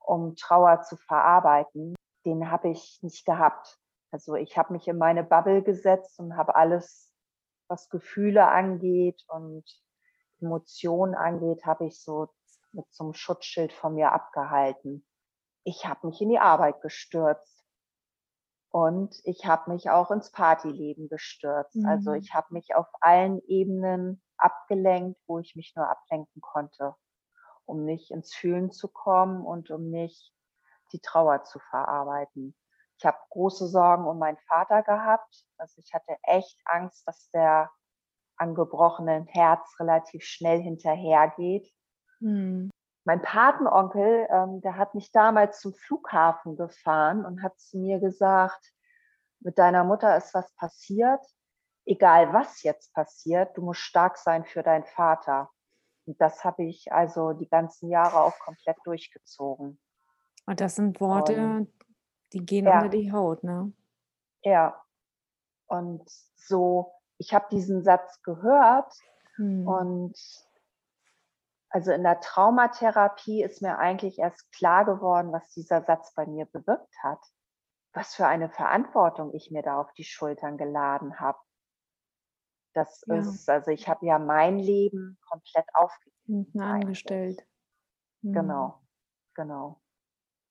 [0.00, 3.78] um Trauer zu verarbeiten, den habe ich nicht gehabt.
[4.10, 7.12] Also ich habe mich in meine Bubble gesetzt und habe alles,
[7.68, 9.64] was Gefühle angeht und
[10.40, 12.28] Emotionen angeht, habe ich so
[12.74, 15.06] mit so einem Schutzschild von mir abgehalten.
[15.64, 17.64] Ich habe mich in die Arbeit gestürzt.
[18.70, 21.76] Und ich habe mich auch ins Partyleben gestürzt.
[21.76, 21.86] Also mhm.
[21.86, 26.94] Also ich habe mich auf allen Ebenen abgelenkt, wo ich mich nur ablenken konnte,
[27.66, 30.34] um nicht ins Fühlen zu kommen und um nicht
[30.92, 32.56] die Trauer zu verarbeiten.
[32.98, 35.44] Ich habe große Sorgen um meinen Vater gehabt.
[35.56, 37.70] Also ich hatte echt Angst, dass der
[38.36, 41.72] an gebrochenen Herz relativ schnell hinterhergeht.
[42.20, 42.70] Mhm.
[43.04, 48.72] Mein Patenonkel, ähm, der hat mich damals zum Flughafen gefahren und hat zu mir gesagt,
[49.40, 51.20] mit deiner Mutter ist was passiert,
[51.84, 55.50] egal was jetzt passiert, du musst stark sein für deinen Vater.
[56.06, 59.78] Und das habe ich also die ganzen Jahre auch komplett durchgezogen.
[60.46, 61.72] Und das sind Worte, und,
[62.32, 63.72] die gehen ja, unter die Haut, ne?
[64.42, 64.82] Ja.
[65.66, 66.02] Und
[66.36, 68.92] so, ich habe diesen Satz gehört
[69.36, 69.66] hm.
[69.66, 70.18] und
[71.74, 76.46] also in der Traumatherapie ist mir eigentlich erst klar geworden, was dieser Satz bei mir
[76.46, 77.18] bewirkt hat.
[77.92, 81.38] Was für eine Verantwortung ich mir da auf die Schultern geladen habe.
[82.74, 83.16] Das ja.
[83.16, 86.60] ist, also ich habe ja mein Leben komplett aufgegeben.
[86.60, 87.44] Angestellt.
[88.22, 88.80] Genau,
[89.34, 89.82] genau.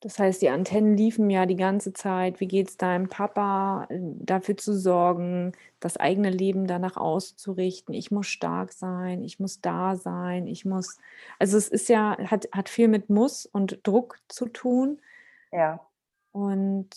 [0.04, 2.42] Das heißt, die Antennen liefen ja die ganze Zeit.
[2.42, 7.94] Wie geht es deinem Papa, äh, dafür zu sorgen, das eigene Leben danach auszurichten?
[7.94, 10.98] Ich muss stark sein, ich muss da sein, ich muss.
[11.40, 15.02] Also es ist ja, hat, hat viel mit Muss und Druck zu tun.
[15.54, 15.80] Ja.
[16.34, 16.90] Und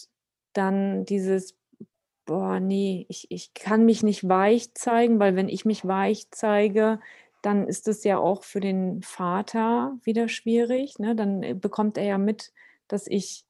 [0.52, 1.54] dann dieses,
[2.24, 6.98] boah, nee, ich, ich kann mich nicht weich zeigen, weil wenn ich mich weich zeige,
[7.40, 10.98] dann ist es ja auch für den Vater wieder schwierig.
[10.98, 11.14] Ne?
[11.14, 12.52] Dann äh, bekommt er ja mit,
[12.88, 13.46] dass ich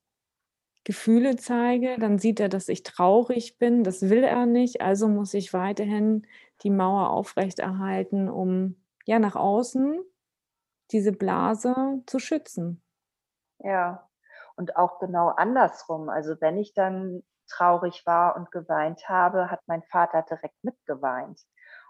[0.84, 5.34] Gefühle zeige, dann sieht er, dass ich traurig bin, das will er nicht, also muss
[5.34, 6.26] ich weiterhin
[6.62, 9.98] die Mauer aufrechterhalten, um ja nach außen
[10.92, 11.74] diese Blase
[12.06, 12.82] zu schützen.
[13.58, 14.08] Ja,
[14.54, 16.08] und auch genau andersrum.
[16.08, 21.40] Also wenn ich dann traurig war und geweint habe, hat mein Vater direkt mitgeweint.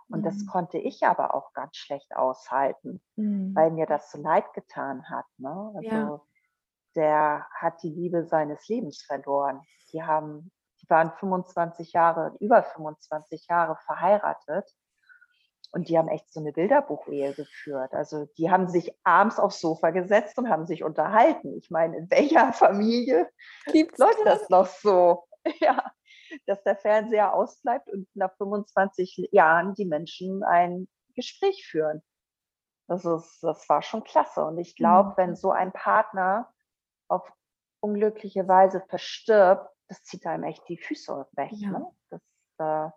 [0.08, 0.24] Und mhm.
[0.24, 3.54] das konnte ich aber auch ganz schlecht aushalten, mhm.
[3.54, 5.26] weil mir das so leid getan hat.
[5.38, 5.72] Ne?
[5.74, 6.20] Also ja.
[6.96, 9.60] Der hat die Liebe seines Lebens verloren.
[9.92, 10.50] Die haben,
[10.82, 14.70] die waren 25 Jahre, über 25 Jahre verheiratet.
[15.72, 17.92] Und die haben echt so eine Bilderbuchehe geführt.
[17.92, 21.54] Also die haben sich abends aufs Sofa gesetzt und haben sich unterhalten.
[21.58, 23.28] Ich meine, in welcher Familie
[23.66, 24.40] Gibt's läuft das?
[24.40, 25.24] das noch so?
[25.60, 25.92] Ja
[26.46, 32.02] dass der Fernseher ausbleibt und nach 25 Jahren die Menschen ein Gespräch führen.
[32.88, 34.44] Das, ist, das war schon klasse.
[34.44, 35.14] Und ich glaube, mhm.
[35.16, 36.52] wenn so ein Partner
[37.08, 37.30] auf
[37.80, 41.50] unglückliche Weise verstirbt, das zieht einem echt die Füße weg.
[41.52, 41.70] Ja.
[41.70, 41.86] Ne?
[42.10, 42.22] Das,
[42.58, 42.90] äh,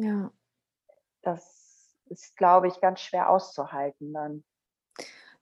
[0.00, 0.32] ja.
[1.22, 4.44] das ist, glaube ich, ganz schwer auszuhalten dann.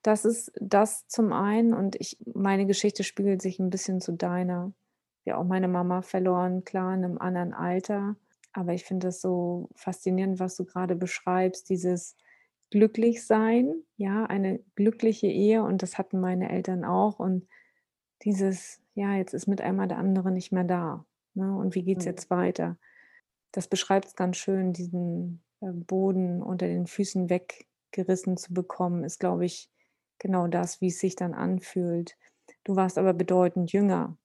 [0.02, 4.72] Das ist das zum einen und ich, meine Geschichte spiegelt sich ein bisschen zu deiner
[5.26, 8.16] ja auch meine Mama verloren, klar, in einem anderen Alter.
[8.52, 12.16] Aber ich finde es so faszinierend, was du gerade beschreibst, dieses
[12.70, 17.46] Glücklichsein, ja, eine glückliche Ehe und das hatten meine Eltern auch und
[18.22, 21.04] dieses, ja, jetzt ist mit einmal der andere nicht mehr da.
[21.34, 21.54] Ne?
[21.56, 22.10] Und wie geht es mhm.
[22.10, 22.78] jetzt weiter?
[23.52, 29.20] Das beschreibt es ganz schön, diesen äh, Boden unter den Füßen weggerissen zu bekommen, ist,
[29.20, 29.70] glaube ich,
[30.18, 32.16] genau das, wie es sich dann anfühlt.
[32.64, 34.16] Du warst aber bedeutend jünger.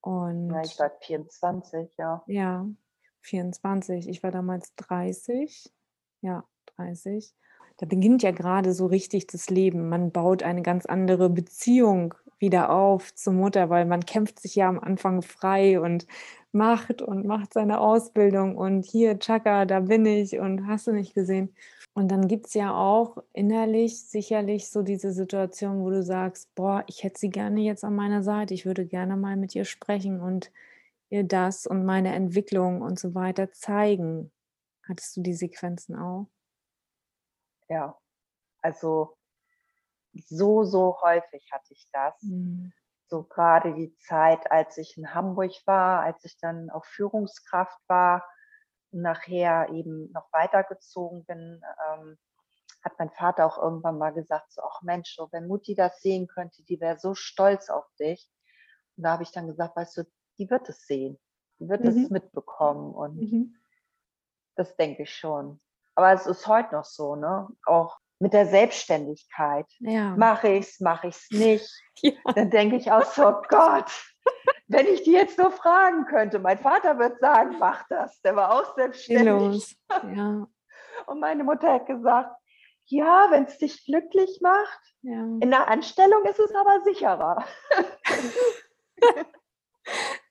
[0.00, 2.22] Und ja, ich war 24, ja.
[2.26, 2.66] Ja,
[3.22, 4.08] 24.
[4.08, 5.72] Ich war damals 30.
[6.22, 6.44] Ja,
[6.76, 7.34] 30.
[7.78, 9.88] Da beginnt ja gerade so richtig das Leben.
[9.88, 14.68] Man baut eine ganz andere Beziehung wieder auf zur Mutter, weil man kämpft sich ja
[14.68, 16.06] am Anfang frei und
[16.52, 21.14] macht und macht seine Ausbildung und hier, Chaka, da bin ich und hast du nicht
[21.14, 21.54] gesehen.
[21.94, 26.84] Und dann gibt es ja auch innerlich sicherlich so diese Situation, wo du sagst, boah,
[26.88, 30.20] ich hätte sie gerne jetzt an meiner Seite, ich würde gerne mal mit ihr sprechen
[30.20, 30.50] und
[31.10, 34.30] ihr das und meine Entwicklung und so weiter zeigen.
[34.86, 36.26] Hattest du die Sequenzen auch?
[37.68, 37.98] Ja,
[38.62, 39.16] also
[40.12, 42.14] so, so häufig hatte ich das.
[42.22, 42.72] Mhm.
[43.08, 48.24] So gerade die Zeit, als ich in Hamburg war, als ich dann auch Führungskraft war,
[48.90, 52.18] nachher eben noch weitergezogen bin, ähm,
[52.82, 56.62] hat mein Vater auch irgendwann mal gesagt, so, ach Mensch, wenn Mutti das sehen könnte,
[56.64, 58.30] die wäre so stolz auf dich.
[58.96, 60.04] Und da habe ich dann gesagt, weißt du,
[60.38, 61.18] die wird es sehen,
[61.58, 61.88] die wird mhm.
[61.88, 63.56] es mitbekommen und mhm.
[64.54, 65.60] das denke ich schon.
[65.96, 67.48] Aber es ist heute noch so, ne?
[67.64, 69.66] Auch mit der Selbstständigkeit.
[69.80, 70.14] Ja.
[70.16, 71.82] Mache ich es, mache ich es nicht.
[71.96, 72.12] Ja.
[72.34, 73.90] Dann denke ich auch so, Gott,
[74.68, 78.20] wenn ich die jetzt nur fragen könnte, mein Vater wird sagen, mach das.
[78.20, 79.76] Der war auch selbstständig.
[80.14, 80.46] Ja.
[81.06, 82.34] Und meine Mutter hat gesagt,
[82.86, 84.80] ja, wenn es dich glücklich macht.
[85.02, 85.20] Ja.
[85.40, 87.44] In der Anstellung ist es aber sicherer.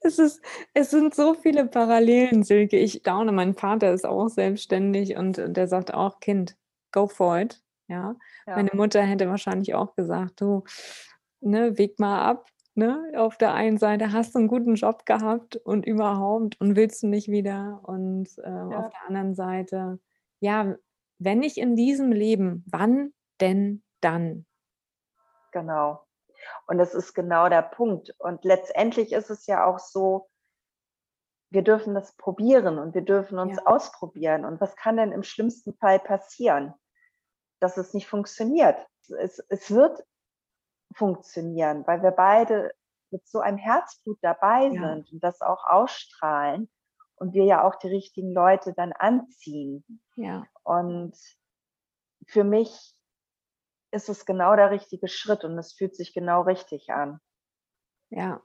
[0.05, 0.41] Es, ist,
[0.73, 2.77] es sind so viele Parallelen, Silke.
[2.77, 6.55] Ich staune, mein Vater ist auch selbstständig und der sagt auch, Kind,
[6.91, 7.61] go for it.
[7.87, 8.15] Ja?
[8.47, 8.55] ja.
[8.55, 10.63] Meine Mutter hätte wahrscheinlich auch gesagt, du,
[11.41, 12.47] ne, weg mal ab.
[12.75, 13.11] Ne?
[13.15, 17.07] Auf der einen Seite hast du einen guten Job gehabt und überhaupt und willst du
[17.07, 17.79] nicht wieder.
[17.83, 18.79] Und äh, ja.
[18.79, 19.99] auf der anderen Seite,
[20.39, 20.75] ja,
[21.17, 24.45] wenn nicht in diesem Leben, wann denn dann?
[25.51, 26.01] Genau.
[26.67, 28.13] Und das ist genau der Punkt.
[28.19, 30.29] Und letztendlich ist es ja auch so,
[31.49, 33.65] wir dürfen das probieren und wir dürfen uns ja.
[33.65, 34.45] ausprobieren.
[34.45, 36.73] Und was kann denn im schlimmsten Fall passieren?
[37.59, 38.77] Dass es nicht funktioniert.
[39.19, 40.03] Es, es wird
[40.93, 42.73] funktionieren, weil wir beide
[43.11, 44.71] mit so einem Herzblut dabei ja.
[44.71, 46.69] sind und das auch ausstrahlen
[47.15, 50.01] und wir ja auch die richtigen Leute dann anziehen.
[50.15, 50.45] Ja.
[50.63, 51.15] Und
[52.27, 52.94] für mich
[53.95, 57.19] ist es genau der richtige Schritt und es fühlt sich genau richtig an.
[58.09, 58.41] Ja.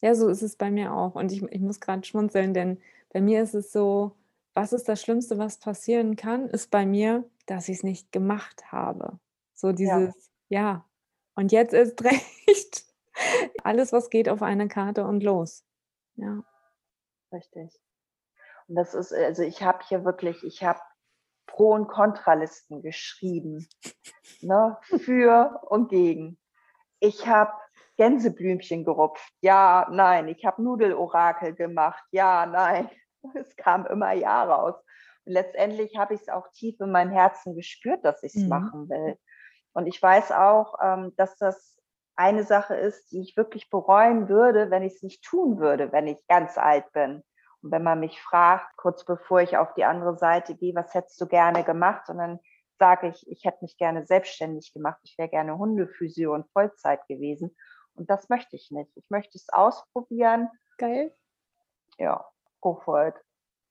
[0.00, 1.14] Ja, so ist es bei mir auch.
[1.14, 2.80] Und ich, ich muss gerade schmunzeln, denn
[3.12, 4.16] bei mir ist es so,
[4.54, 8.72] was ist das Schlimmste, was passieren kann, ist bei mir, dass ich es nicht gemacht
[8.72, 9.18] habe.
[9.54, 10.84] So dieses, ja, ja
[11.34, 12.86] und jetzt ist recht.
[13.62, 15.64] Alles, was geht, auf eine Karte und los.
[16.16, 16.42] Ja.
[17.32, 17.78] Richtig.
[18.66, 20.80] Und das ist, also ich habe hier wirklich, ich habe
[21.50, 23.68] Pro- und Kontralisten geschrieben.
[24.40, 26.38] Ne, für und gegen.
[27.00, 27.52] Ich habe
[27.96, 29.30] Gänseblümchen gerupft.
[29.40, 30.28] Ja, nein.
[30.28, 32.02] Ich habe Nudelorakel gemacht.
[32.12, 32.88] Ja, nein.
[33.34, 34.74] Es kam immer Ja raus.
[35.26, 38.48] letztendlich habe ich es auch tief in meinem Herzen gespürt, dass ich es mhm.
[38.48, 39.18] machen will.
[39.74, 41.78] Und ich weiß auch, ähm, dass das
[42.16, 46.06] eine Sache ist, die ich wirklich bereuen würde, wenn ich es nicht tun würde, wenn
[46.06, 47.22] ich ganz alt bin.
[47.62, 51.20] Und wenn man mich fragt, kurz bevor ich auf die andere Seite gehe, was hättest
[51.20, 52.08] du gerne gemacht?
[52.08, 52.40] Und dann
[52.78, 57.54] sage ich, ich hätte mich gerne selbstständig gemacht, ich wäre gerne Hundephysio und Vollzeit gewesen.
[57.94, 58.90] Und das möchte ich nicht.
[58.96, 60.48] Ich möchte es ausprobieren.
[60.78, 61.14] Geil.
[61.98, 62.26] Ja,
[62.60, 63.14] go for it.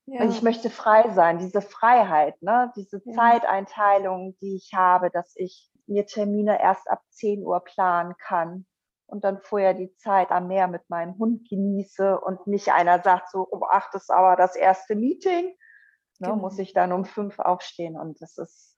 [0.05, 0.21] Ja.
[0.21, 2.71] Und ich möchte frei sein, diese Freiheit, ne?
[2.75, 3.13] diese ja.
[3.13, 8.65] Zeiteinteilung, die ich habe, dass ich mir Termine erst ab 10 Uhr planen kann
[9.09, 13.29] und dann vorher die Zeit am Meer mit meinem Hund genieße und nicht einer sagt
[13.31, 15.45] so, um acht ist aber das erste Meeting,
[16.19, 16.35] ne, genau.
[16.35, 18.77] muss ich dann um fünf aufstehen und das ist,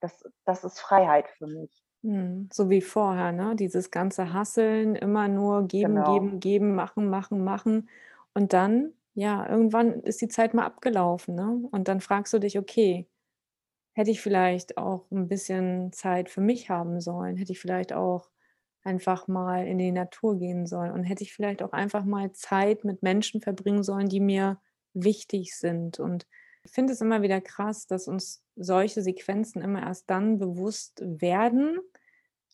[0.00, 1.84] das, das ist Freiheit für mich.
[2.02, 3.56] Hm, so wie vorher, ne?
[3.56, 6.12] Dieses ganze Hasseln, immer nur geben, genau.
[6.12, 7.88] geben, geben, machen, machen, machen.
[8.34, 11.66] Und dann, ja, irgendwann ist die Zeit mal abgelaufen, ne?
[11.70, 13.08] Und dann fragst du dich, okay,
[13.94, 17.38] hätte ich vielleicht auch ein bisschen Zeit für mich haben sollen?
[17.38, 18.28] Hätte ich vielleicht auch
[18.84, 22.84] einfach mal in die Natur gehen sollen und hätte ich vielleicht auch einfach mal Zeit
[22.84, 24.60] mit Menschen verbringen sollen, die mir
[24.92, 25.98] wichtig sind.
[25.98, 26.26] Und
[26.62, 31.78] ich finde es immer wieder krass, dass uns solche Sequenzen immer erst dann bewusst werden,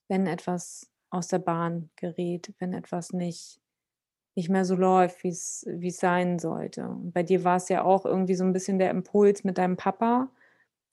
[0.08, 3.60] wenn etwas aus der Bahn gerät, wenn etwas nicht,
[4.36, 5.66] nicht mehr so läuft, wie es
[5.96, 6.88] sein sollte.
[6.88, 9.76] Und bei dir war es ja auch irgendwie so ein bisschen der Impuls mit deinem
[9.76, 10.30] Papa,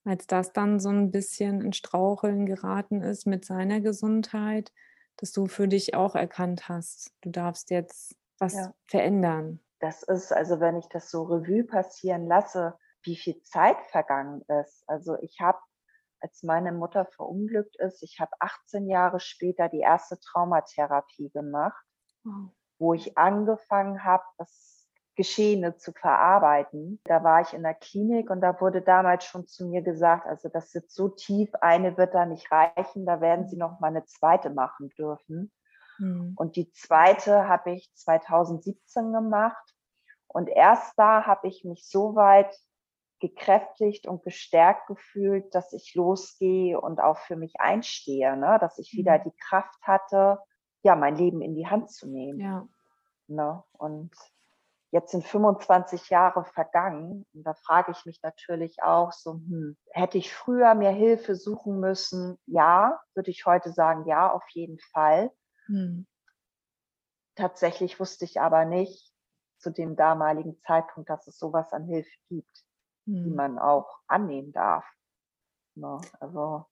[0.03, 4.71] als das dann so ein bisschen in Straucheln geraten ist mit seiner Gesundheit
[5.17, 8.73] dass du für dich auch erkannt hast, du darfst jetzt was ja.
[8.85, 9.59] verändern.
[9.79, 14.83] Das ist, also wenn ich das so Revue passieren lasse, wie viel Zeit vergangen ist.
[14.87, 15.59] Also ich habe,
[16.19, 21.83] als meine Mutter verunglückt ist, ich habe 18 Jahre später die erste Traumatherapie gemacht,
[22.23, 22.49] wow.
[22.79, 24.76] wo ich angefangen habe, das
[25.17, 27.01] Geschehene zu verarbeiten.
[27.05, 30.47] Da war ich in der Klinik und da wurde damals schon zu mir gesagt, also
[30.47, 34.05] das sitzt so tief, eine wird da nicht reichen, da werden Sie noch mal eine
[34.05, 35.51] zweite machen dürfen.
[35.97, 36.33] Mhm.
[36.37, 39.73] Und die zweite habe ich 2017 gemacht
[40.27, 42.55] und erst da habe ich mich so weit
[43.19, 48.59] gekräftigt und gestärkt gefühlt, dass ich losgehe und auch für mich einstehe, ne?
[48.61, 49.23] dass ich wieder mhm.
[49.23, 50.37] die Kraft hatte,
[50.83, 52.39] ja, mein Leben in die Hand zu nehmen.
[52.39, 52.67] Ja.
[53.25, 53.63] Ne?
[53.71, 54.11] Und
[54.91, 60.17] Jetzt sind 25 Jahre vergangen und da frage ich mich natürlich auch so, hm, hätte
[60.17, 62.37] ich früher mir Hilfe suchen müssen?
[62.45, 65.31] Ja, würde ich heute sagen, ja, auf jeden Fall.
[65.65, 66.07] Hm.
[67.35, 69.13] Tatsächlich wusste ich aber nicht
[69.57, 72.63] zu dem damaligen Zeitpunkt, dass es sowas an Hilfe gibt,
[73.05, 73.23] hm.
[73.25, 74.85] die man auch annehmen darf.
[75.75, 76.65] No, ne, also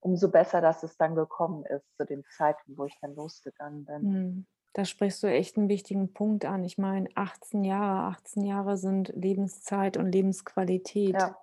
[0.00, 4.46] umso besser, dass es dann gekommen ist zu dem Zeitpunkt, wo ich dann losgegangen bin.
[4.72, 6.64] Da sprichst du echt einen wichtigen Punkt an.
[6.64, 11.14] Ich meine, 18 Jahre, 18 Jahre sind Lebenszeit und Lebensqualität.
[11.14, 11.36] Ja.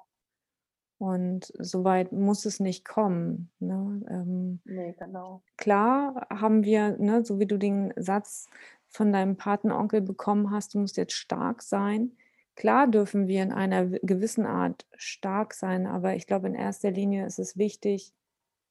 [0.98, 3.52] Und so weit muss es nicht kommen.
[3.60, 4.02] Ne?
[4.10, 5.42] Ähm, nee, genau.
[5.58, 8.48] Klar haben wir, ne, so wie du den Satz
[8.88, 12.14] von deinem Patenonkel bekommen hast, du musst jetzt stark sein.
[12.56, 17.28] Klar dürfen wir in einer gewissen Art stark sein, aber ich glaube, in erster Linie
[17.28, 18.14] ist es wichtig,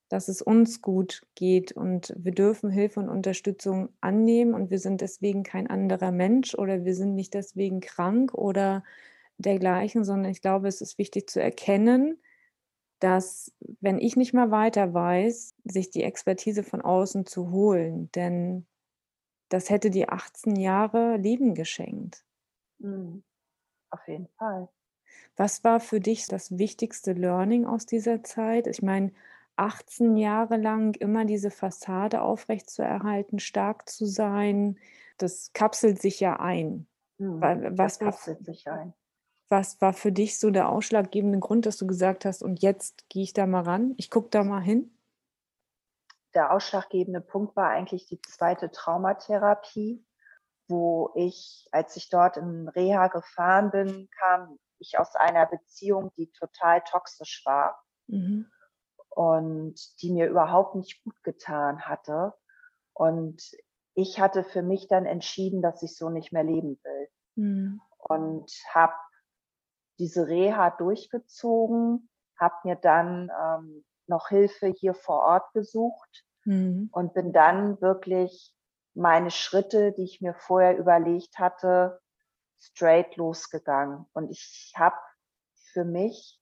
[0.08, 5.00] dass es uns gut geht und wir dürfen Hilfe und Unterstützung annehmen und wir sind
[5.00, 8.84] deswegen kein anderer Mensch oder wir sind nicht deswegen krank oder
[9.38, 12.18] dergleichen, sondern ich glaube, es ist wichtig zu erkennen,
[13.00, 18.66] dass wenn ich nicht mehr weiter weiß, sich die Expertise von außen zu holen, denn
[19.48, 22.24] das hätte die 18 Jahre Leben geschenkt.
[22.78, 23.22] Mhm.
[23.90, 24.68] Auf jeden Fall.
[25.36, 28.66] Was war für dich das wichtigste Learning aus dieser Zeit?
[28.66, 29.12] Ich meine,
[29.56, 34.78] 18 Jahre lang immer diese Fassade aufrechtzuerhalten, stark zu sein,
[35.18, 36.86] das kapselt sich ja ein.
[37.18, 37.40] Mhm,
[37.78, 38.92] was, war, sich ein.
[39.48, 43.22] was war für dich so der ausschlaggebende Grund, dass du gesagt hast, und jetzt gehe
[43.22, 44.92] ich da mal ran, ich gucke da mal hin?
[46.34, 50.04] Der ausschlaggebende Punkt war eigentlich die zweite Traumatherapie,
[50.68, 56.30] wo ich, als ich dort in Reha gefahren bin, kam ich aus einer Beziehung, die
[56.32, 57.82] total toxisch war.
[58.08, 58.50] Mhm
[59.16, 62.34] und die mir überhaupt nicht gut getan hatte.
[62.92, 63.42] Und
[63.94, 67.08] ich hatte für mich dann entschieden, dass ich so nicht mehr leben will.
[67.36, 67.80] Mhm.
[67.96, 68.92] Und habe
[69.98, 76.90] diese Reha durchgezogen, habe mir dann ähm, noch Hilfe hier vor Ort gesucht mhm.
[76.92, 78.54] und bin dann wirklich
[78.92, 82.02] meine Schritte, die ich mir vorher überlegt hatte,
[82.58, 84.04] straight losgegangen.
[84.12, 84.96] Und ich habe
[85.72, 86.38] für mich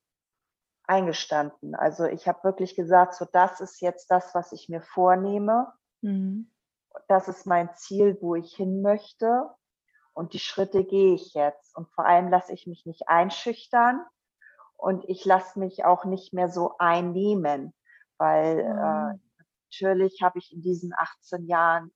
[0.86, 1.74] eingestanden.
[1.74, 5.72] Also ich habe wirklich gesagt, so das ist jetzt das, was ich mir vornehme.
[6.02, 6.50] Mhm.
[7.08, 9.48] Das ist mein Ziel, wo ich hin möchte.
[10.12, 11.76] Und die Schritte gehe ich jetzt.
[11.76, 14.04] Und vor allem lasse ich mich nicht einschüchtern.
[14.76, 17.72] und ich lasse mich auch nicht mehr so einnehmen,
[18.18, 19.18] weil äh,
[19.70, 21.90] natürlich habe ich in diesen 18 Jahren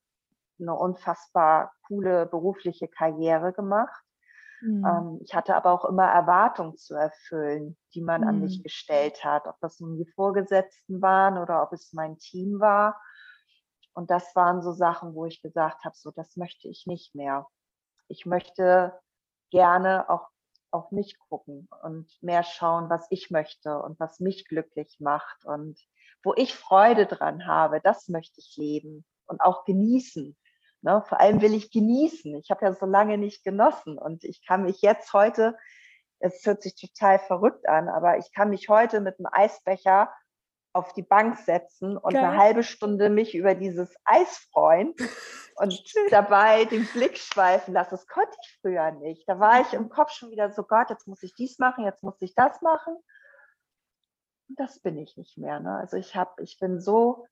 [0.59, 4.03] eine unfassbar coole berufliche Karriere gemacht.
[4.61, 4.85] Mhm.
[4.85, 8.27] Ähm, ich hatte aber auch immer Erwartungen zu erfüllen, die man mhm.
[8.27, 8.63] an mich mhm.
[8.63, 12.99] gestellt hat, ob das nun die Vorgesetzten waren oder ob es mein Team war.
[13.93, 17.47] Und das waren so Sachen, wo ich gesagt habe, so das möchte ich nicht mehr.
[18.07, 18.97] Ich möchte
[19.49, 20.27] gerne auch
[20.71, 25.79] auf mich gucken und mehr schauen, was ich möchte und was mich glücklich macht und
[26.23, 30.37] wo ich Freude dran habe, das möchte ich leben und auch genießen.
[30.81, 31.03] Ne?
[31.07, 32.35] Vor allem will ich genießen.
[32.35, 35.57] Ich habe ja so lange nicht genossen und ich kann mich jetzt heute,
[36.19, 40.11] es hört sich total verrückt an, aber ich kann mich heute mit einem Eisbecher
[40.73, 42.23] auf die Bank setzen und Geil.
[42.23, 44.93] eine halbe Stunde mich über dieses Eis freuen
[45.55, 47.91] und dabei den Blick schweifen lassen.
[47.91, 49.27] Das konnte ich früher nicht.
[49.27, 52.03] Da war ich im Kopf schon wieder so, Gott, jetzt muss ich dies machen, jetzt
[52.03, 52.95] muss ich das machen.
[54.47, 55.59] Und das bin ich nicht mehr.
[55.59, 55.75] Ne?
[55.77, 57.27] Also ich habe, ich bin so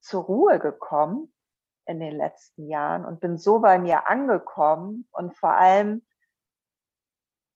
[0.00, 1.31] zur Ruhe gekommen
[1.86, 6.06] in den letzten Jahren und bin so bei mir angekommen und vor allem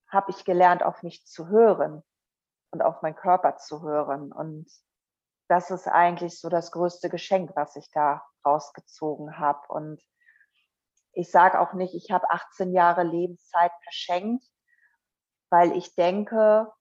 [0.08, 2.02] habe ich gelernt, auf mich zu hören
[2.70, 4.32] und auf meinen Körper zu hören.
[4.32, 4.70] Und
[5.48, 9.66] das ist eigentlich so das größte Geschenk, was ich da rausgezogen habe.
[9.68, 10.00] Und
[11.12, 14.44] ich sage auch nicht, ich habe 18 Jahre Lebenszeit verschenkt,
[15.50, 16.72] weil ich denke,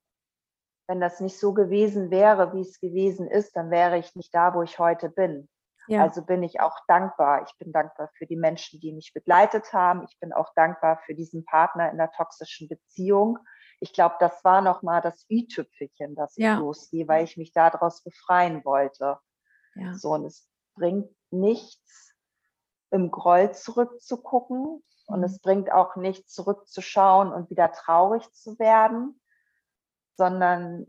[0.88, 4.54] wenn das nicht so gewesen wäre, wie es gewesen ist, dann wäre ich nicht da,
[4.54, 5.50] wo ich heute bin.
[5.88, 6.02] Ja.
[6.02, 7.44] Also bin ich auch dankbar.
[7.48, 10.04] Ich bin dankbar für die Menschen, die mich begleitet haben.
[10.10, 13.38] Ich bin auch dankbar für diesen Partner in der toxischen Beziehung.
[13.80, 16.54] Ich glaube, das war nochmal das i-Tüpfelchen, das ja.
[16.54, 19.20] ich losgehe, weil ich mich daraus befreien wollte.
[19.76, 19.94] Ja.
[19.94, 22.14] So, und es bringt nichts,
[22.92, 24.84] im Groll zurückzugucken.
[25.08, 25.26] Und mhm.
[25.26, 29.20] es bringt auch nichts, zurückzuschauen und wieder traurig zu werden,
[30.18, 30.88] sondern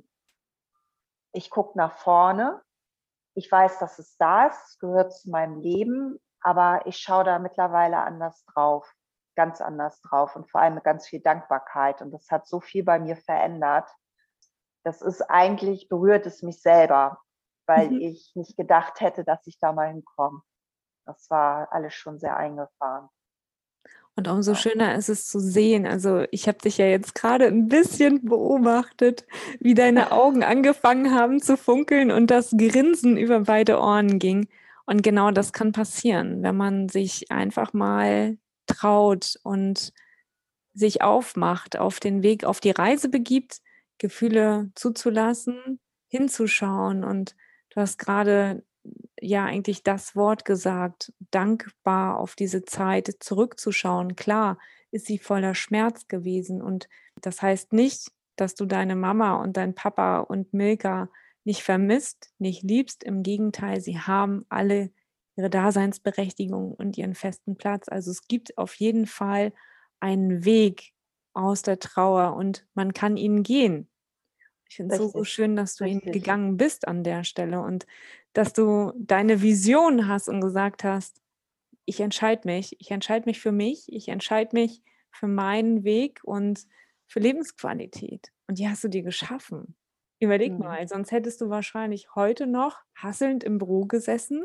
[1.32, 2.62] ich gucke nach vorne
[3.36, 7.38] ich weiß, dass es da ist, es gehört zu meinem Leben, aber ich schaue da
[7.38, 8.90] mittlerweile anders drauf,
[9.36, 12.00] ganz anders drauf und vor allem mit ganz viel Dankbarkeit.
[12.00, 13.90] Und das hat so viel bei mir verändert.
[14.84, 17.20] Das ist eigentlich, berührt es mich selber,
[17.66, 18.00] weil mhm.
[18.00, 20.40] ich nicht gedacht hätte, dass ich da mal hinkomme.
[21.04, 23.10] Das war alles schon sehr eingefahren.
[24.16, 25.86] Und umso schöner ist es zu sehen.
[25.86, 29.26] Also ich habe dich ja jetzt gerade ein bisschen beobachtet,
[29.60, 34.48] wie deine Augen angefangen haben zu funkeln und das Grinsen über beide Ohren ging.
[34.86, 39.92] Und genau das kann passieren, wenn man sich einfach mal traut und
[40.72, 43.60] sich aufmacht, auf den Weg, auf die Reise begibt,
[43.98, 47.04] Gefühle zuzulassen, hinzuschauen.
[47.04, 47.36] Und
[47.70, 48.64] du hast gerade
[49.26, 54.16] ja eigentlich das Wort gesagt, dankbar auf diese Zeit zurückzuschauen.
[54.16, 54.58] Klar
[54.90, 56.88] ist sie voller Schmerz gewesen und
[57.20, 61.08] das heißt nicht, dass du deine Mama und dein Papa und Milka
[61.44, 63.04] nicht vermisst, nicht liebst.
[63.04, 64.90] Im Gegenteil, sie haben alle
[65.36, 67.88] ihre Daseinsberechtigung und ihren festen Platz.
[67.88, 69.52] Also es gibt auf jeden Fall
[70.00, 70.92] einen Weg
[71.34, 73.88] aus der Trauer und man kann ihn gehen.
[74.68, 76.06] Ich finde es so, so schön, dass du Richtig.
[76.06, 77.86] ihn gegangen bist an der Stelle und
[78.36, 81.22] dass du deine Vision hast und gesagt hast,
[81.86, 86.66] ich entscheide mich, ich entscheide mich für mich, ich entscheide mich für meinen Weg und
[87.06, 88.30] für Lebensqualität.
[88.46, 89.74] Und die hast du dir geschaffen.
[90.20, 90.58] Überleg mhm.
[90.58, 94.44] mal, sonst hättest du wahrscheinlich heute noch hasselnd im Büro gesessen,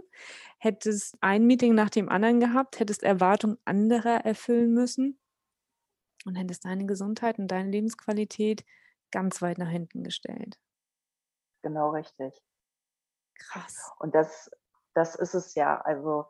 [0.57, 5.19] hättest ein Meeting nach dem anderen gehabt, hättest Erwartungen anderer erfüllen müssen
[6.23, 8.63] und hättest deine Gesundheit und deine Lebensqualität
[9.11, 10.57] ganz weit nach hinten gestellt.
[11.61, 12.41] Genau richtig.
[13.49, 13.91] Krass.
[13.99, 14.49] Und das,
[14.93, 15.79] das ist es ja.
[15.81, 16.25] Also,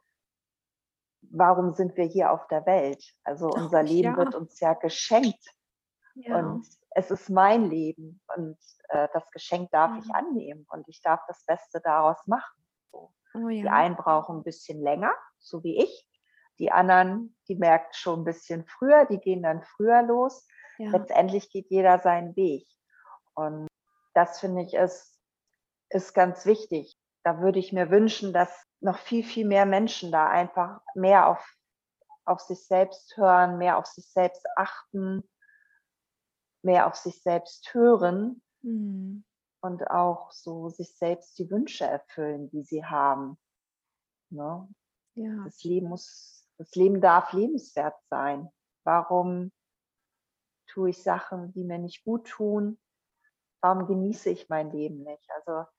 [1.22, 3.04] warum sind wir hier auf der Welt?
[3.24, 4.18] Also, unser Ach, Leben ja.
[4.18, 5.44] wird uns ja geschenkt.
[6.16, 6.40] Ja.
[6.40, 8.22] Und es ist mein Leben.
[8.36, 8.58] Und
[8.90, 10.00] äh, das Geschenk darf ja.
[10.04, 10.66] ich annehmen.
[10.70, 12.62] Und ich darf das Beste daraus machen.
[12.92, 13.14] So.
[13.34, 16.08] Oh, Die einen brauchen ein bisschen länger, so wie ich.
[16.60, 20.48] Die anderen, die merken schon ein bisschen früher, die gehen dann früher los.
[20.78, 22.68] Letztendlich geht jeder seinen Weg.
[23.34, 23.68] Und
[24.14, 25.20] das finde ich ist,
[25.90, 26.98] ist ganz wichtig.
[27.24, 31.56] Da würde ich mir wünschen, dass noch viel, viel mehr Menschen da einfach mehr auf,
[32.26, 35.24] auf sich selbst hören, mehr auf sich selbst achten,
[36.64, 39.24] mehr auf sich selbst hören mhm.
[39.62, 43.38] und auch so sich selbst die Wünsche erfüllen, die sie haben.
[44.30, 44.68] Ne?
[45.16, 45.44] Ja.
[45.44, 48.50] Das Leben muss, das Leben darf lebenswert sein.
[48.84, 49.52] Warum
[50.68, 52.80] tue ich Sachen, die mir nicht gut tun?
[53.62, 55.30] warum genieße ich mein Leben nicht?
[55.32, 55.70] Also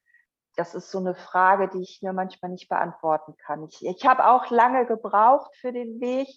[0.57, 3.65] das ist so eine Frage, die ich mir manchmal nicht beantworten kann.
[3.65, 6.29] Ich, ich habe auch lange gebraucht für den Weg.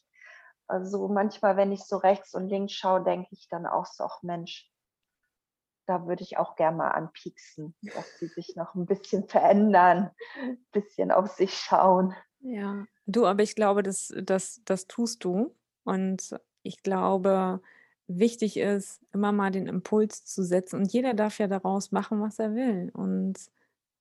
[0.68, 4.24] Also manchmal, wenn ich so rechts und links schaue, denke ich dann auch so, ach
[4.24, 4.72] Mensch,
[5.86, 10.12] da würde ich auch gerne mal anpieksen, dass sie sich noch ein bisschen verändern,
[10.42, 12.16] ein bisschen auf sich schauen.
[12.40, 15.56] Ja, du, aber ich glaube, das, das, das tust du.
[15.84, 17.62] Und ich glaube,
[18.08, 20.80] wichtig ist, immer mal den Impuls zu setzen.
[20.80, 22.90] Und jeder darf ja daraus machen, was er will.
[22.94, 23.36] Und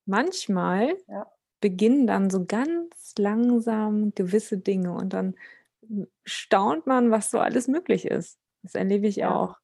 [0.07, 1.35] manchmal Ja.
[1.61, 5.37] beginnen dann so ganz langsam gewisse Dinge und dann
[6.25, 8.39] staunt man, was so alles möglich ist.
[8.63, 9.27] Das erlebe ich Ja.
[9.27, 9.59] auch.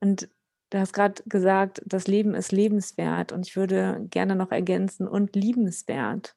[0.00, 0.28] Und
[0.70, 5.34] du hast gerade gesagt, das Leben ist lebenswert und ich würde gerne noch ergänzen und
[5.36, 6.36] liebenswert.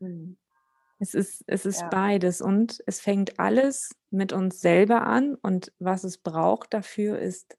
[0.00, 0.36] Mhm.
[0.98, 1.90] Es ist, es ist Ja.
[1.90, 7.58] beides und es fängt alles mit uns selber an und was es braucht dafür ist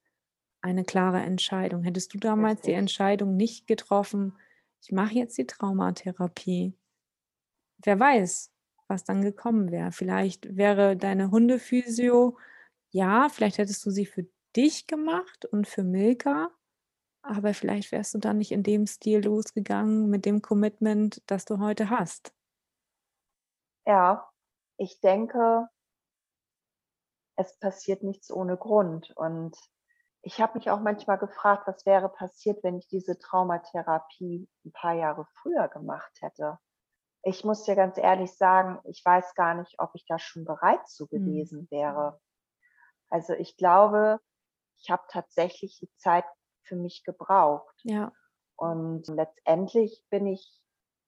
[0.62, 1.84] eine klare Entscheidung.
[1.84, 2.74] Hättest du damals die Richtig.
[2.74, 4.38] Entscheidung nicht getroffen,
[4.88, 6.74] ich mache jetzt die Traumatherapie,
[7.84, 8.54] wer weiß,
[8.88, 9.92] was dann gekommen wäre.
[9.92, 12.38] Vielleicht wäre deine Hundephysio,
[12.92, 14.26] ja, vielleicht hättest du sie für
[14.56, 16.52] dich gemacht und für Milka,
[17.22, 21.60] aber vielleicht wärst du dann nicht in dem Stil losgegangen mit dem Commitment, das du
[21.60, 22.34] heute hast.
[23.86, 24.32] Ja,
[24.78, 25.68] ich denke,
[27.36, 29.12] es passiert nichts ohne Grund.
[29.18, 29.58] Und
[30.28, 34.94] ich habe mich auch manchmal gefragt, was wäre passiert, wenn ich diese Traumatherapie ein paar
[34.94, 36.60] Jahre früher gemacht hätte.
[37.24, 40.88] Ich muss dir ganz ehrlich sagen, ich weiß gar nicht, ob ich da schon bereit
[40.90, 41.42] zu Mhm.
[41.42, 42.20] gewesen wäre.
[43.10, 44.20] Also ich glaube,
[44.80, 46.26] ich habe tatsächlich die Zeit
[46.64, 47.76] für mich gebraucht.
[47.84, 48.12] Ja,
[48.58, 50.62] Und letztendlich bin ich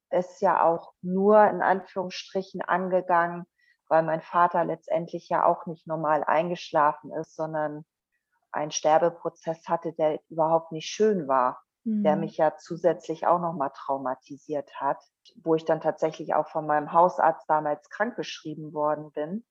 [0.09, 3.45] es ja auch nur in Anführungsstrichen angegangen,
[3.88, 7.86] weil mein Vater letztendlich ja auch nicht normal eingeschlafen ist, sondern
[8.52, 12.22] einen Sterbeprozess hatte, der überhaupt nicht schön war, der mhm.
[12.22, 15.02] mich ja zusätzlich auch nochmal traumatisiert hat,
[15.43, 19.45] wo ich dann tatsächlich auch von meinem Hausarzt damals krankgeschrieben worden bin.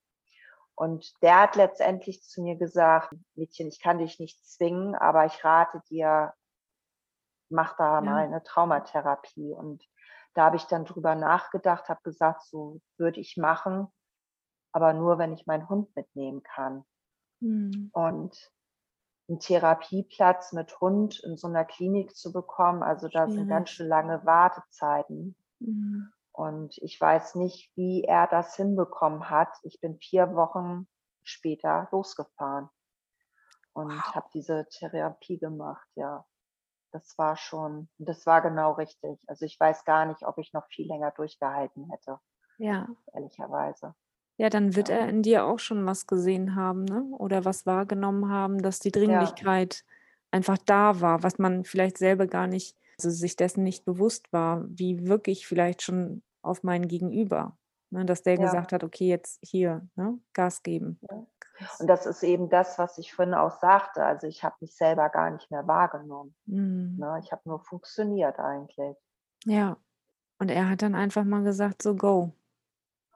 [0.74, 5.44] Und der hat letztendlich zu mir gesagt, Mädchen, ich kann dich nicht zwingen, aber ich
[5.44, 6.34] rate dir,
[7.48, 8.26] mach da mal Ja.
[8.26, 9.52] eine Traumatherapie.
[9.52, 9.84] Und
[10.34, 13.88] da habe ich dann drüber nachgedacht, habe gesagt, so würde ich machen,
[14.72, 16.84] aber nur, wenn ich meinen Hund mitnehmen kann.
[17.40, 17.90] Mhm.
[17.92, 18.52] Und
[19.28, 23.88] einen Therapieplatz mit Hund in so einer Klinik zu bekommen, also da sind ganz schön
[23.88, 25.36] lange Wartezeiten.
[25.60, 26.12] Mhm.
[26.32, 29.50] Und ich weiß nicht, wie er das hinbekommen hat.
[29.62, 30.88] Ich bin vier Wochen
[31.22, 32.70] später losgefahren
[33.72, 34.14] und Wow.
[34.14, 36.26] habe diese Therapie gemacht, ja.
[36.92, 39.20] Das war schon, das war genau richtig.
[39.28, 42.20] Also ich weiß gar nicht, ob ich noch viel länger durchgehalten hätte,
[42.58, 42.88] Ja.
[43.14, 43.94] ehrlicherweise.
[44.40, 44.88] Ja, dann wird Ja.
[44.88, 47.02] er in dir auch schon was gesehen haben, ne?
[47.18, 49.84] Oder was wahrgenommen haben, dass die Ja, Dringlichkeit
[50.30, 54.64] einfach da war, was man vielleicht selber gar nicht also sich dessen nicht bewusst war,
[54.68, 57.58] wie wirke ich vielleicht schon auf mein Gegenüber,
[57.90, 58.04] ne?
[58.06, 61.26] Dass der ja, gesagt hat: „Okay, jetzt hier, ne, Gas geben.“ ja.
[61.78, 64.04] Und das ist eben das, was ich vorhin auch sagte.
[64.04, 66.36] Also ich habe mich selber gar nicht mehr wahrgenommen.
[66.46, 66.98] Mhm.
[66.98, 67.20] Ne?
[67.24, 68.96] Ich habe nur funktioniert eigentlich.
[69.46, 69.78] Ja.
[70.40, 72.32] Und er hat dann einfach mal gesagt: „So, go.“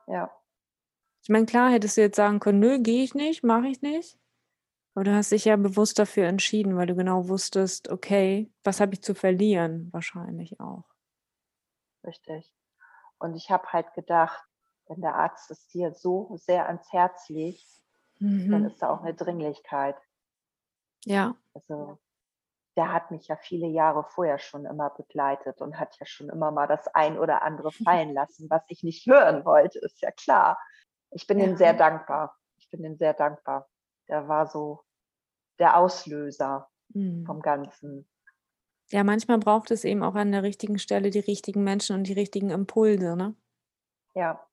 [0.06, 0.30] Ja,
[1.22, 4.18] Ich meine, klar hättest du jetzt sagen können: „Nö, gehe ich nicht, mache ich nicht.“
[4.94, 8.94] Aber du hast dich ja bewusst dafür entschieden, weil du genau wusstest: „Okay, was habe
[8.94, 10.84] ich zu verlieren?“ Wahrscheinlich auch.
[12.06, 12.54] richtig.
[13.18, 14.44] Und ich habe halt gedacht,
[14.88, 17.66] wenn der Arzt es dir so sehr ans Herz legt,
[18.50, 18.66] dann Mhm.
[18.66, 19.96] ist da auch eine Dringlichkeit.
[21.06, 21.36] Ja.
[21.54, 21.98] Also
[22.76, 26.52] der hat mich ja viele Jahre vorher schon immer begleitet und hat ja schon immer
[26.52, 30.58] mal das ein oder andere fallen lassen, was ich nicht hören wollte, ist ja klar.
[31.14, 31.74] Ich bin ihm sehr Ja.
[31.74, 32.38] dankbar.
[32.56, 33.68] Ich bin ihm sehr dankbar.
[34.08, 34.84] Der war so
[35.58, 37.26] der Auslöser Mhm.
[37.26, 38.08] vom Ganzen.
[38.90, 42.12] Ja, manchmal braucht es eben auch an der richtigen Stelle die richtigen Menschen und die
[42.12, 43.34] richtigen Impulse, ne?
[44.16, 44.46] Ja,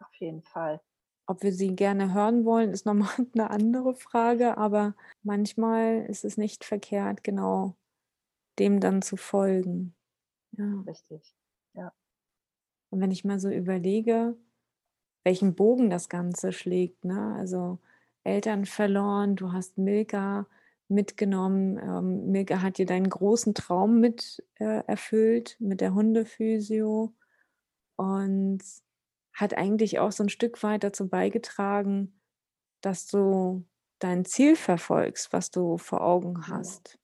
[0.00, 0.80] auf jeden Fall.
[1.28, 6.24] Ob wir sie gerne hören wollen, ist noch mal 'ne andere Frage, aber manchmal ist
[6.24, 7.76] es nicht verkehrt, genau
[8.58, 9.94] dem dann zu folgen.
[10.58, 10.86] Ja.
[10.86, 11.34] Richtig.
[11.74, 11.92] Ja.
[12.92, 14.36] Und wenn ich mal so überlege,
[15.26, 17.36] welchen Bogen das Ganze schlägt, ne?
[17.38, 17.80] Also,
[18.24, 20.48] Eltern verloren, du hast Milka
[20.88, 21.78] mitgenommen.
[21.78, 27.14] Ähm, Milka hat dir deinen großen Traum mit, äh, erfüllt mit der Hundephysio
[27.96, 28.60] und
[29.34, 32.20] hat eigentlich auch so 'n Stück weit dazu beigetragen,
[32.82, 33.64] dass du
[34.00, 36.98] dein Ziel verfolgst, was du vor Augen hast.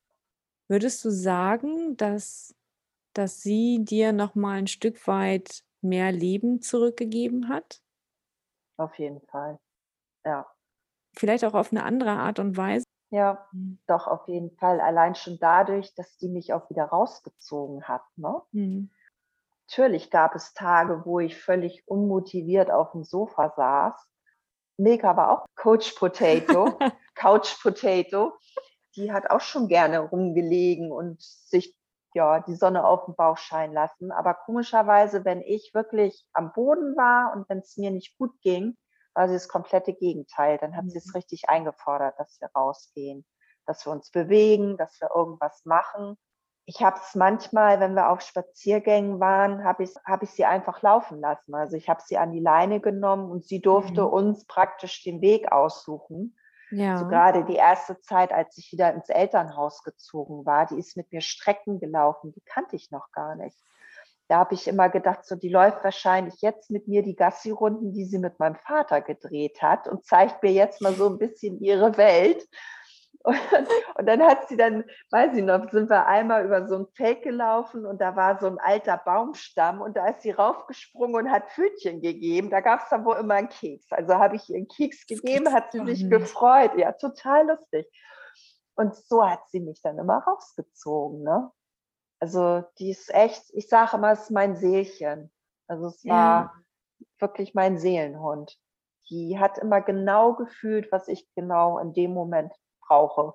[0.69, 2.55] Würdest du sagen, dass
[3.15, 7.81] dass sie dir noch mal 'n Stück weit mehr Leben zurückgegeben hat?
[8.79, 9.59] Auf jeden Fall.
[10.27, 10.47] Ja.
[11.17, 12.85] Vielleicht auch auf 'ne andere Art und Weise?
[13.13, 13.79] Ja, Mhm.
[13.87, 14.81] doch, auf jeden Fall.
[14.81, 18.43] Allein schon dadurch, dass die mich auch wieder rausgezogen hat, ne?
[18.55, 18.91] Mhm.
[19.71, 23.95] Natürlich gab es Tage, wo ich völlig unmotiviert aufm Sofa saß.
[24.79, 28.35] Milka war auch Coach Potato, Couch Potato.
[28.97, 31.77] die hat auch schon gerne rumgelegen und sich
[32.15, 34.13] ja die Sonne auf den Bauch scheinen lassen.
[34.13, 38.77] Aber komischerweise, wenn ich wirklich am Boden war und wenn es mir nicht gut ging,
[39.15, 40.59] war sie das komplette Gegenteil.
[40.59, 40.91] Dann hat mhm.
[40.91, 41.17] sie es mhm.
[41.17, 43.25] richtig eingefordert, dass wir rausgehen,
[43.67, 46.17] dass wir uns bewegen, dass wir irgendwas machen.
[46.65, 50.81] Ich habe es manchmal, wenn wir auf Spaziergängen waren, habe ich, hab ich sie einfach
[50.83, 51.55] laufen lassen.
[51.55, 54.13] Also ich habe sie an die Leine genommen und sie durfte mhm.
[54.13, 56.37] uns praktisch den Weg aussuchen.
[56.73, 56.99] Ja.
[56.99, 61.13] So gerade die erste Zeit, als ich wieder ins Elternhaus gezogen war, die ist mit
[61.13, 63.57] mir Strecken gelaufen, die kannte ich noch gar nicht.
[64.29, 68.07] Da habe ich immer gedacht, so die läuft wahrscheinlich jetzt mit mir die Gassi-Runden, die
[68.07, 71.99] sie mit meinem Vater gedreht hat und zeigt mir jetzt mal so ein bisschen ihre
[71.99, 72.43] Welt.
[73.25, 73.37] Und,
[73.99, 77.23] und, dann hat sie dann, weiß ich noch, sind wir einmal über so ein Feld
[77.23, 81.51] gelaufen und da war so ein alter Baumstamm und da ist sie raufgesprungen und hat
[81.51, 82.51] Pfötchen gegeben.
[82.51, 83.93] Da gab es dann wohl immer einen Keks.
[83.93, 86.73] Also habe ich ihr einen Keks gegeben, hat sie sich gefreut.
[86.77, 87.87] Ja, total lustig.
[88.75, 91.23] Und so hat sie mich dann immer rausgezogen.
[91.23, 91.51] Ne?
[92.19, 95.31] Also die ist echt, ich sage immer, es ist mein Seelchen.
[95.69, 96.53] Also es war ja.
[97.19, 98.59] wirklich mein Seelenhund.
[99.11, 102.53] Die hat immer genau gefühlt, was ich genau in dem Moment
[102.87, 103.35] brauche.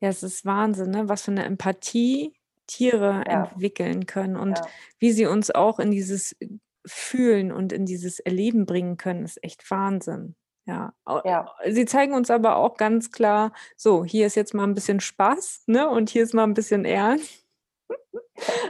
[0.00, 1.08] Ja, es ist Wahnsinn, ne?
[1.08, 2.34] was für eine Empathie
[2.66, 3.44] Tiere ja.
[3.44, 4.66] entwickeln können und ja.
[4.98, 6.36] wie sie uns auch in dieses
[6.86, 10.36] Fühlen und in dieses Erleben bringen können, ist echt Wahnsinn.
[10.64, 10.94] Ja.
[11.24, 11.52] ja.
[11.68, 15.64] Sie zeigen uns aber auch ganz klar, so, hier ist jetzt mal ein bisschen Spaß,
[15.66, 15.88] ne?
[15.88, 17.44] Und hier ist mal ein bisschen Ernst.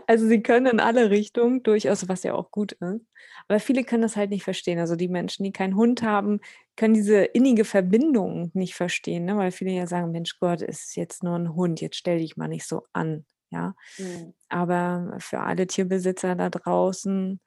[0.06, 3.06] Also sie können in alle Richtungen durchaus, was ja auch gut ist.
[3.48, 4.78] Aber viele können das halt nicht verstehen.
[4.78, 6.40] Also die Menschen, die keinen Hund haben,
[6.76, 9.36] können diese innige Verbindung nicht verstehen, ne?
[9.36, 12.48] weil viele ja sagen, Mensch Gott, ist jetzt nur ein Hund, jetzt stell dich mal
[12.48, 13.26] nicht so an.
[13.50, 13.74] Ja.
[13.98, 14.34] Mhm.
[14.48, 17.40] Aber für alle Tierbesitzer da draußen,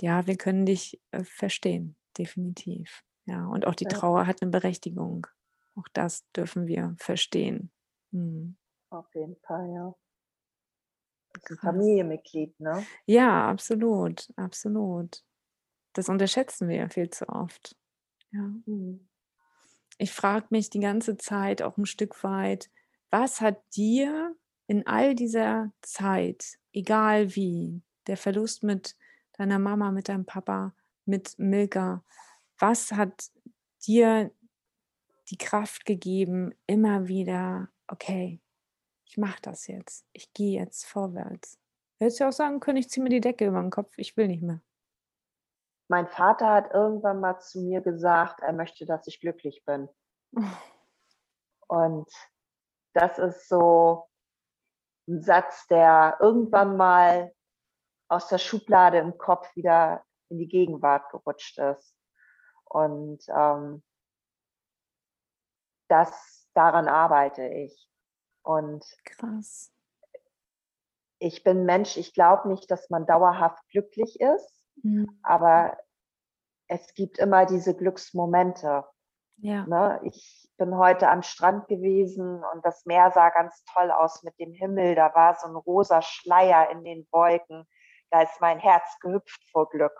[0.00, 3.02] ja, wir können dich äh, verstehen, definitiv.
[3.26, 3.46] Ja.
[3.46, 5.26] Und auch die Trauer hat eine Berechtigung.
[5.74, 7.70] Auch das dürfen wir verstehen.
[8.12, 8.56] Mhm.
[8.90, 9.94] Auf jeden Fall, ja.
[11.32, 12.86] Das ist ein Familienmitglied, ne?
[13.06, 15.22] Ja, absolut, absolut.
[15.92, 17.76] Das unterschätzen wir ja viel zu oft.
[18.32, 18.50] Ja.
[18.66, 19.08] Mhm.
[19.98, 22.70] Ich frage mich die ganze Zeit auch ein Stück weit,
[23.10, 28.96] was hat dir in all dieser Zeit, egal wie, der Verlust mit
[29.32, 30.74] deiner Mama, mit deinem Papa,
[31.04, 32.04] mit Milka,
[32.58, 33.30] was hat
[33.86, 34.30] dir
[35.30, 38.40] die Kraft gegeben, immer wieder, okay,
[39.04, 41.58] ich mache das jetzt, ich gehe jetzt vorwärts.
[41.98, 44.28] Hättest du auch sagen können, ich ziehe mir die Decke über den Kopf, ich will
[44.28, 44.60] nicht mehr.
[45.88, 49.88] Mein Vater hat irgendwann mal zu mir gesagt, er möchte, dass ich glücklich bin.
[51.66, 52.10] Und
[52.92, 54.08] das ist so
[55.08, 57.32] ein Satz, der irgendwann mal
[58.08, 61.94] aus der Schublade im Kopf wieder in die Gegenwart gerutscht ist.
[62.64, 63.82] Und ähm,
[65.88, 67.88] das, daran arbeite ich.
[68.42, 69.72] Und krass.
[71.18, 75.18] Ich bin Mensch, ich glaube nicht, dass man dauerhaft glücklich ist, mhm.
[75.22, 75.76] aber
[76.68, 78.84] es gibt immer diese Glücksmomente.
[79.38, 79.64] Ja.
[79.66, 80.00] Ne?
[80.04, 84.52] Ich bin heute am Strand gewesen und das Meer sah ganz toll aus mit dem
[84.52, 84.94] Himmel.
[84.94, 87.66] Da war so ein rosa Schleier in den Wolken.
[88.10, 89.94] Da ist mein Herz gehüpft vor Glück.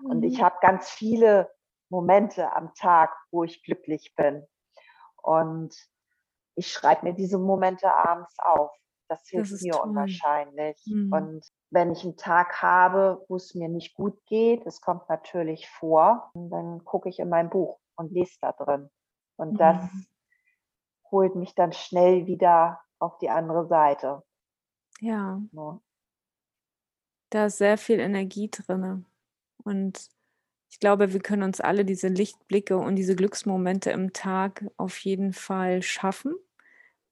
[0.00, 0.10] Mhm.
[0.10, 0.44] Und ich mhm.
[0.44, 1.50] habe ganz viele
[1.88, 4.46] Momente am Tag, wo ich glücklich bin.
[5.22, 5.74] Und
[6.54, 8.70] ich schreibe mir diese Momente abends auf.
[9.20, 9.88] Das hilft das mir toll.
[9.88, 10.82] unwahrscheinlich.
[10.86, 11.12] Mhm.
[11.12, 15.68] Und wenn ich einen Tag habe, wo es mir nicht gut geht, das kommt natürlich
[15.68, 18.90] vor, dann gucke ich in mein Buch und lese da drin.
[19.36, 20.06] Und das mhm.
[21.10, 24.22] holt mich dann schnell wieder auf die andere Seite.
[25.00, 25.40] Ja.
[25.52, 25.80] ja.
[27.30, 29.04] Da ist sehr viel Energie drin.
[29.64, 30.08] Und
[30.70, 35.32] ich glaube, wir können uns alle diese Lichtblicke und diese Glücksmomente im Tag auf jeden
[35.32, 36.34] Fall schaffen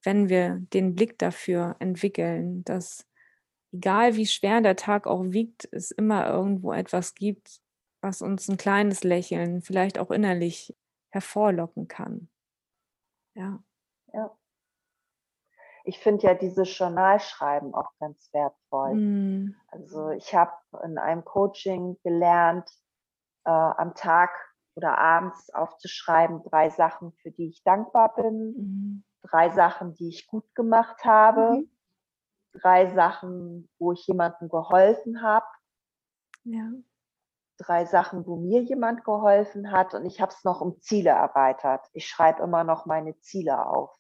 [0.03, 3.07] wenn wir den Blick dafür entwickeln, dass
[3.73, 7.61] egal wie schwer der Tag auch wiegt, es immer irgendwo etwas gibt,
[8.01, 10.75] was uns ein kleines Lächeln vielleicht auch innerlich
[11.11, 12.29] hervorlocken kann.
[13.35, 13.63] Ja.
[14.13, 14.37] Ja.
[15.85, 18.95] Ich finde ja dieses Journalschreiben auch ganz wertvoll.
[18.95, 19.57] Mm.
[19.69, 20.53] Also ich habe
[20.85, 22.71] in einem Coaching gelernt,
[23.45, 24.31] äh, am Tag
[24.75, 29.05] oder abends aufzuschreiben, drei Sachen, für die ich dankbar bin.
[29.23, 31.71] Drei Sachen, die ich gut gemacht habe, mhm.
[32.53, 35.47] drei Sachen, wo ich jemandem geholfen habe,
[36.45, 36.71] ja.
[37.59, 41.87] drei Sachen, wo mir jemand geholfen hat und ich habe es noch um Ziele erweitert.
[41.93, 43.97] Ich schreibe immer noch meine Ziele auf.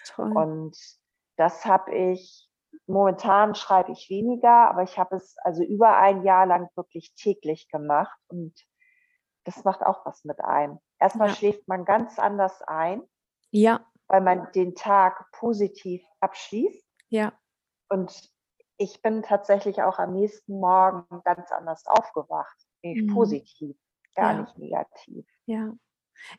[0.00, 0.76] Das und
[1.36, 2.50] das habe ich,
[2.86, 7.68] momentan schreibe ich weniger, aber ich habe es also über ein Jahr lang wirklich täglich
[7.68, 8.54] gemacht und
[9.44, 10.80] das macht auch was mit einem.
[10.98, 11.34] Erstmal ja.
[11.34, 13.02] schläft man ganz anders ein.
[13.50, 16.84] Ja weil man den Tag positiv abschließt.
[17.08, 17.32] Ja.
[17.88, 18.30] Und
[18.78, 22.56] ich bin tatsächlich auch am nächsten Morgen ganz anders aufgewacht.
[22.82, 23.08] Mhm.
[23.08, 23.76] Positiv,
[24.14, 24.40] gar ja.
[24.40, 25.26] nicht negativ.
[25.46, 25.72] Ja.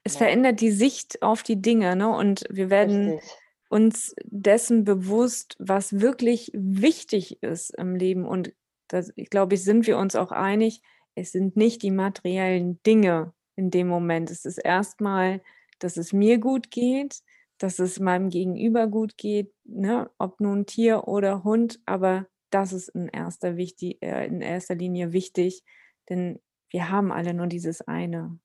[0.04, 0.20] Es ja.
[0.20, 2.10] verändert die Sicht auf die Dinge, ne?
[2.10, 3.32] Und wir werden Richtig.
[3.70, 8.26] uns dessen bewusst, was wirklich wichtig ist im Leben.
[8.26, 8.54] Und
[8.88, 10.82] das, ich glaube, ich sind wir uns auch einig,
[11.16, 14.30] es sind nicht die materiellen Dinge in dem Moment.
[14.30, 15.42] Es ist erstmal,
[15.80, 17.22] dass es mir gut geht,
[17.58, 20.10] dass es meinem Gegenüber gut geht, ne?
[20.18, 25.12] ob nun Tier oder Hund, aber das ist in erster, wichtig, äh, in erster Linie
[25.12, 25.64] wichtig,
[26.10, 26.40] denn
[26.70, 28.40] wir haben alle nur dieses eine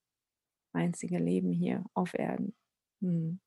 [0.73, 2.55] einzige Leben hier auf Erden.
[3.01, 3.41] Hm.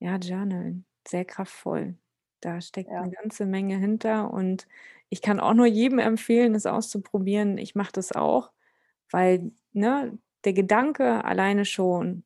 [0.00, 1.96] Ja, Journal, sehr kraftvoll.
[2.40, 3.02] Da steckt ja.
[3.02, 4.68] eine ganze Menge hinter und
[5.08, 7.58] ich kann auch nur jedem empfehlen, es auszuprobieren.
[7.58, 8.52] Ich mache das auch,
[9.10, 12.24] weil ne, der Gedanke alleine schon,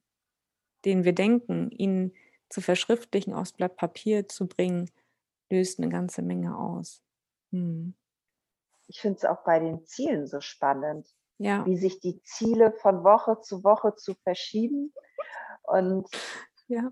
[0.85, 2.13] den wir denken, ihn
[2.49, 4.91] zu verschriftlichen, aufs Blatt Papier zu bringen,
[5.51, 7.03] löst eine ganze Menge aus.
[7.51, 7.95] Hm.
[8.89, 11.09] Ich finde es auch bei den Zielen so spannend,
[11.39, 11.65] ja.
[11.67, 14.93] wie sich die Ziele von Woche zu Woche zu verschieben.
[15.63, 16.09] Und
[16.67, 16.91] ja.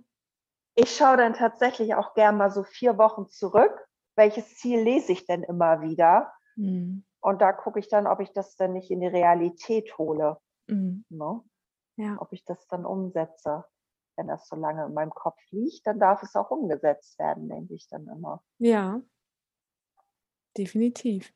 [0.75, 3.87] ich schaue dann tatsächlich auch gern mal so vier Wochen zurück.
[4.17, 6.33] Welches Ziel lese ich denn immer wieder?
[6.57, 7.05] Mhm.
[7.21, 10.39] Und da gucke ich dann, ob ich das dann nicht in die Realität hole.
[10.69, 11.05] Mhm.
[11.11, 11.43] Ne?
[11.97, 12.17] Ja.
[12.21, 13.65] Ob ich das dann umsetze
[14.21, 17.75] wenn das so lange in meinem Kopf liegt, dann darf es auch umgesetzt werden, denke
[17.75, 18.43] ich dann immer.
[18.59, 19.01] Ja,
[20.59, 21.33] definitiv.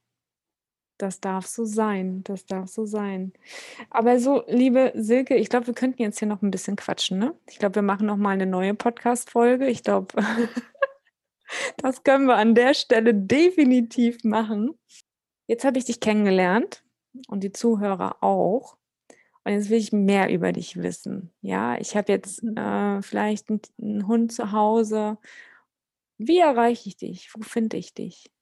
[0.98, 3.32] Das darf so sein, das darf so sein.
[3.90, 7.34] Aber so, liebe Silke, ich glaube, wir könnten jetzt hier noch ein bisschen quatschen, ne?
[7.48, 9.66] Ich glaube, wir machen noch mal eine neue Podcast-Folge.
[9.66, 10.14] Ich glaube,
[11.78, 14.78] das können wir an der Stelle definitiv machen.
[15.46, 16.84] Jetzt habe ich dich kennengelernt
[17.28, 18.76] und die Zuhörer auch.
[19.44, 21.32] Und jetzt will ich mehr über dich wissen.
[21.42, 22.56] Ja, ich habe jetzt mhm.
[22.56, 25.18] äh, vielleicht einen, einen Hund zu Hause.
[26.16, 27.30] Wie erreiche ich dich?
[27.34, 28.32] Wo finde ich dich?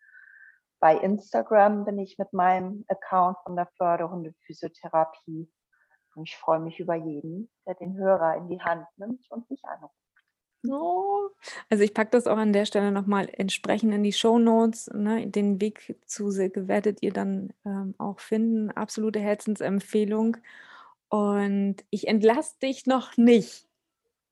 [0.80, 5.52] Bei Instagram bin ich mit meinem Account von der Förde Hundephysiotherapie
[6.18, 9.64] und ich freue mich über jeden, der den Hörer in die Hand nimmt und mich
[9.64, 9.94] anruft.
[10.68, 11.30] Oh.
[11.70, 14.90] Also ich packe das auch an der Stelle nochmal entsprechend in die Show Notes.
[14.94, 15.28] Ne?
[15.28, 18.72] Den Weg zu Silke werdet ihr dann ähm, auch finden.
[18.72, 20.38] Absolute Herzensempfehlung.
[21.10, 23.68] Und ich entlasse dich noch nicht.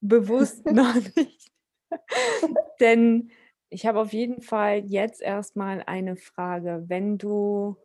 [0.02, 1.52] Bewusst noch nicht.
[2.80, 3.30] Denn
[3.70, 6.86] ich habe auf jeden Fall jetzt erstmal eine Frage.
[6.88, 7.78] Wenn du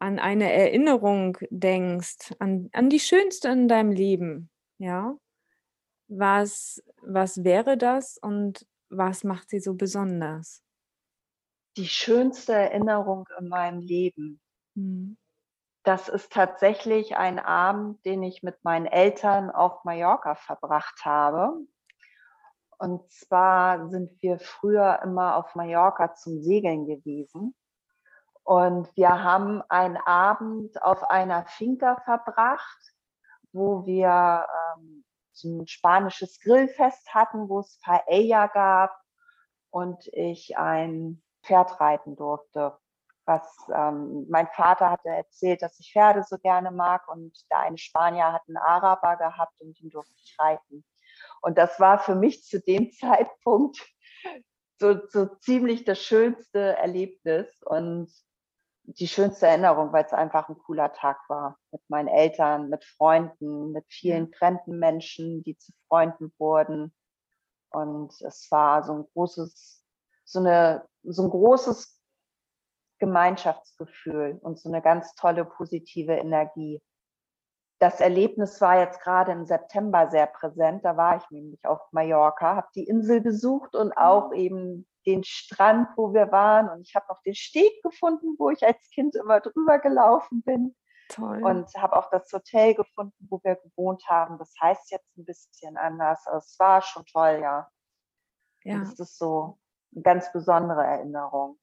[0.00, 5.16] an eine Erinnerung denkst, an, an die schönste in deinem Leben, ja,
[6.08, 10.62] was, was wäre das und was macht sie so besonders?
[11.76, 14.40] Die schönste Erinnerung in meinem Leben.
[14.74, 15.16] Hm.
[15.82, 21.54] Das ist tatsächlich ein Abend, den ich mit meinen Eltern auf Mallorca verbracht habe.
[22.78, 27.54] Und zwar sind wir früher immer auf Mallorca zum Segeln gewesen.
[28.50, 32.80] Und wir haben einen Abend auf einer Finca verbracht,
[33.52, 34.44] wo wir
[34.74, 35.04] ähm,
[35.44, 39.00] ein spanisches Grillfest hatten, wo es Paella gab
[39.70, 42.76] und ich ein Pferd reiten durfte.
[43.24, 47.78] Was ähm, mein Vater hatte erzählt, dass ich Pferde so gerne mag und der eine
[47.78, 50.84] Spanier hat einen Araber gehabt und ihn durfte ich reiten.
[51.40, 53.78] Und das war für mich zu dem Zeitpunkt
[54.80, 57.46] so, so ziemlich das schönste Erlebnis.
[57.62, 58.10] Und
[58.98, 61.58] die schönste Erinnerung, weil es einfach ein cooler Tag war.
[61.70, 66.94] Mit meinen Eltern, mit Freunden, mit vielen fremden Menschen, die zu Freunden wurden.
[67.70, 69.84] Und es war so ein großes,
[70.24, 72.00] so eine, so ein großes
[72.98, 76.82] Gemeinschaftsgefühl und so eine ganz tolle positive Energie.
[77.80, 80.84] Das Erlebnis war jetzt gerade im September sehr präsent.
[80.84, 84.36] Da war ich nämlich auf Mallorca, habe die Insel besucht und auch mhm.
[84.36, 86.68] eben den Strand, wo wir waren.
[86.68, 90.76] Und ich habe noch den Steg gefunden, wo ich als Kind immer drüber gelaufen bin.
[91.08, 91.42] Toll.
[91.42, 94.36] Und habe auch das Hotel gefunden, wo wir gewohnt haben.
[94.36, 96.26] Das heißt jetzt ein bisschen anders.
[96.26, 97.70] Aber es war schon toll, ja.
[98.64, 98.74] Ja.
[98.74, 99.58] Und das ist so
[99.94, 101.58] eine ganz besondere Erinnerung.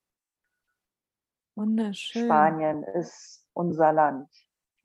[1.56, 2.26] Wunderschön.
[2.26, 4.30] Spanien ist unser Land.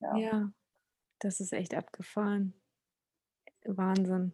[0.01, 0.53] Ja, ja
[1.25, 2.55] das ist echt abgefahren.
[3.65, 4.33] Wahnsinn.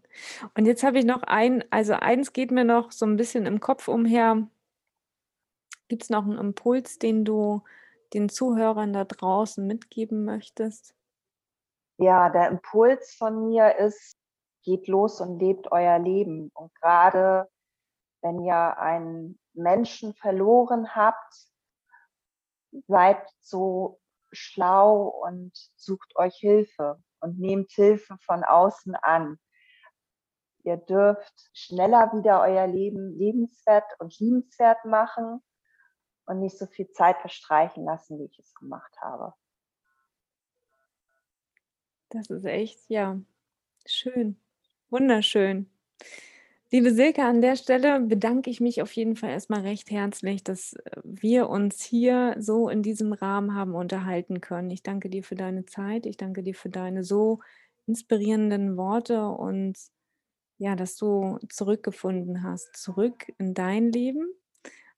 [0.54, 3.60] Und jetzt habe ich noch ein, also eins geht mir noch so ein bisschen im
[3.60, 4.48] Kopf umher.
[5.88, 7.62] Gibt es noch einen Impuls, den du
[8.14, 10.94] den Zuhörern da draußen mitgeben möchtest?
[11.98, 14.16] Ja, der Impuls von mir ist,
[14.62, 16.50] geht los und lebt euer Leben.
[16.54, 17.48] Und gerade
[18.22, 21.34] wenn ihr einen Menschen verloren habt,
[22.86, 24.00] seid so
[24.32, 29.38] schlau und sucht euch Hilfe und nehmt Hilfe von außen an.
[30.64, 35.42] Ihr dürft schneller wieder euer Leben lebenswert und liebenswert machen
[36.26, 39.34] und nicht so viel Zeit verstreichen lassen, wie ich es gemacht habe.
[42.10, 43.20] Das ist echt, ja,
[43.86, 44.40] schön,
[44.90, 45.70] wunderschön.
[46.70, 50.74] Liebe Silke, an der Stelle bedanke ich mich auf jeden Fall erstmal recht herzlich, dass
[50.74, 54.70] äh, wir uns hier so in diesem Rahmen haben unterhalten können.
[54.70, 57.40] Ich danke dir für deine Zeit, ich danke dir für deine so
[57.86, 59.78] inspirierenden Worte und
[60.58, 64.26] ja, dass du zurückgefunden hast, zurück in dein Leben.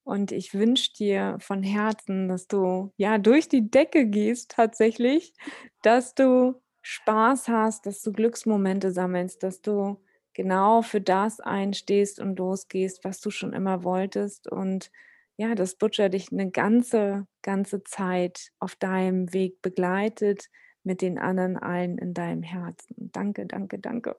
[0.05, 5.35] Und ich wünsche dir von Herzen, dass du ja durch die Decke gehst tatsächlich,
[5.83, 9.99] dass du Spaß hast, dass du Glücksmomente sammelst, dass du
[10.41, 14.51] genau für das einstehst und losgehst, was du schon immer wolltest.
[14.51, 14.91] Und
[15.37, 20.49] ja, dass Butcher dich eine ganze, ganze Zeit auf deinem Weg begleitet
[20.83, 23.11] mit den anderen allen in deinem Herzen.
[23.13, 24.17] Danke, danke, danke.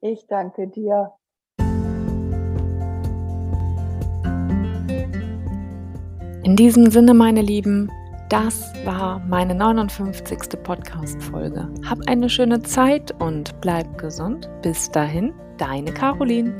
[0.00, 1.12] Ich danke dir.
[6.42, 7.92] In diesem Sinne, meine Lieben,
[8.32, 10.58] das war meine 59.
[10.62, 11.68] Podcast-Folge.
[11.84, 14.48] Hab eine schöne Zeit und bleib gesund.
[14.62, 16.54] Bis dahin, deine Caroline.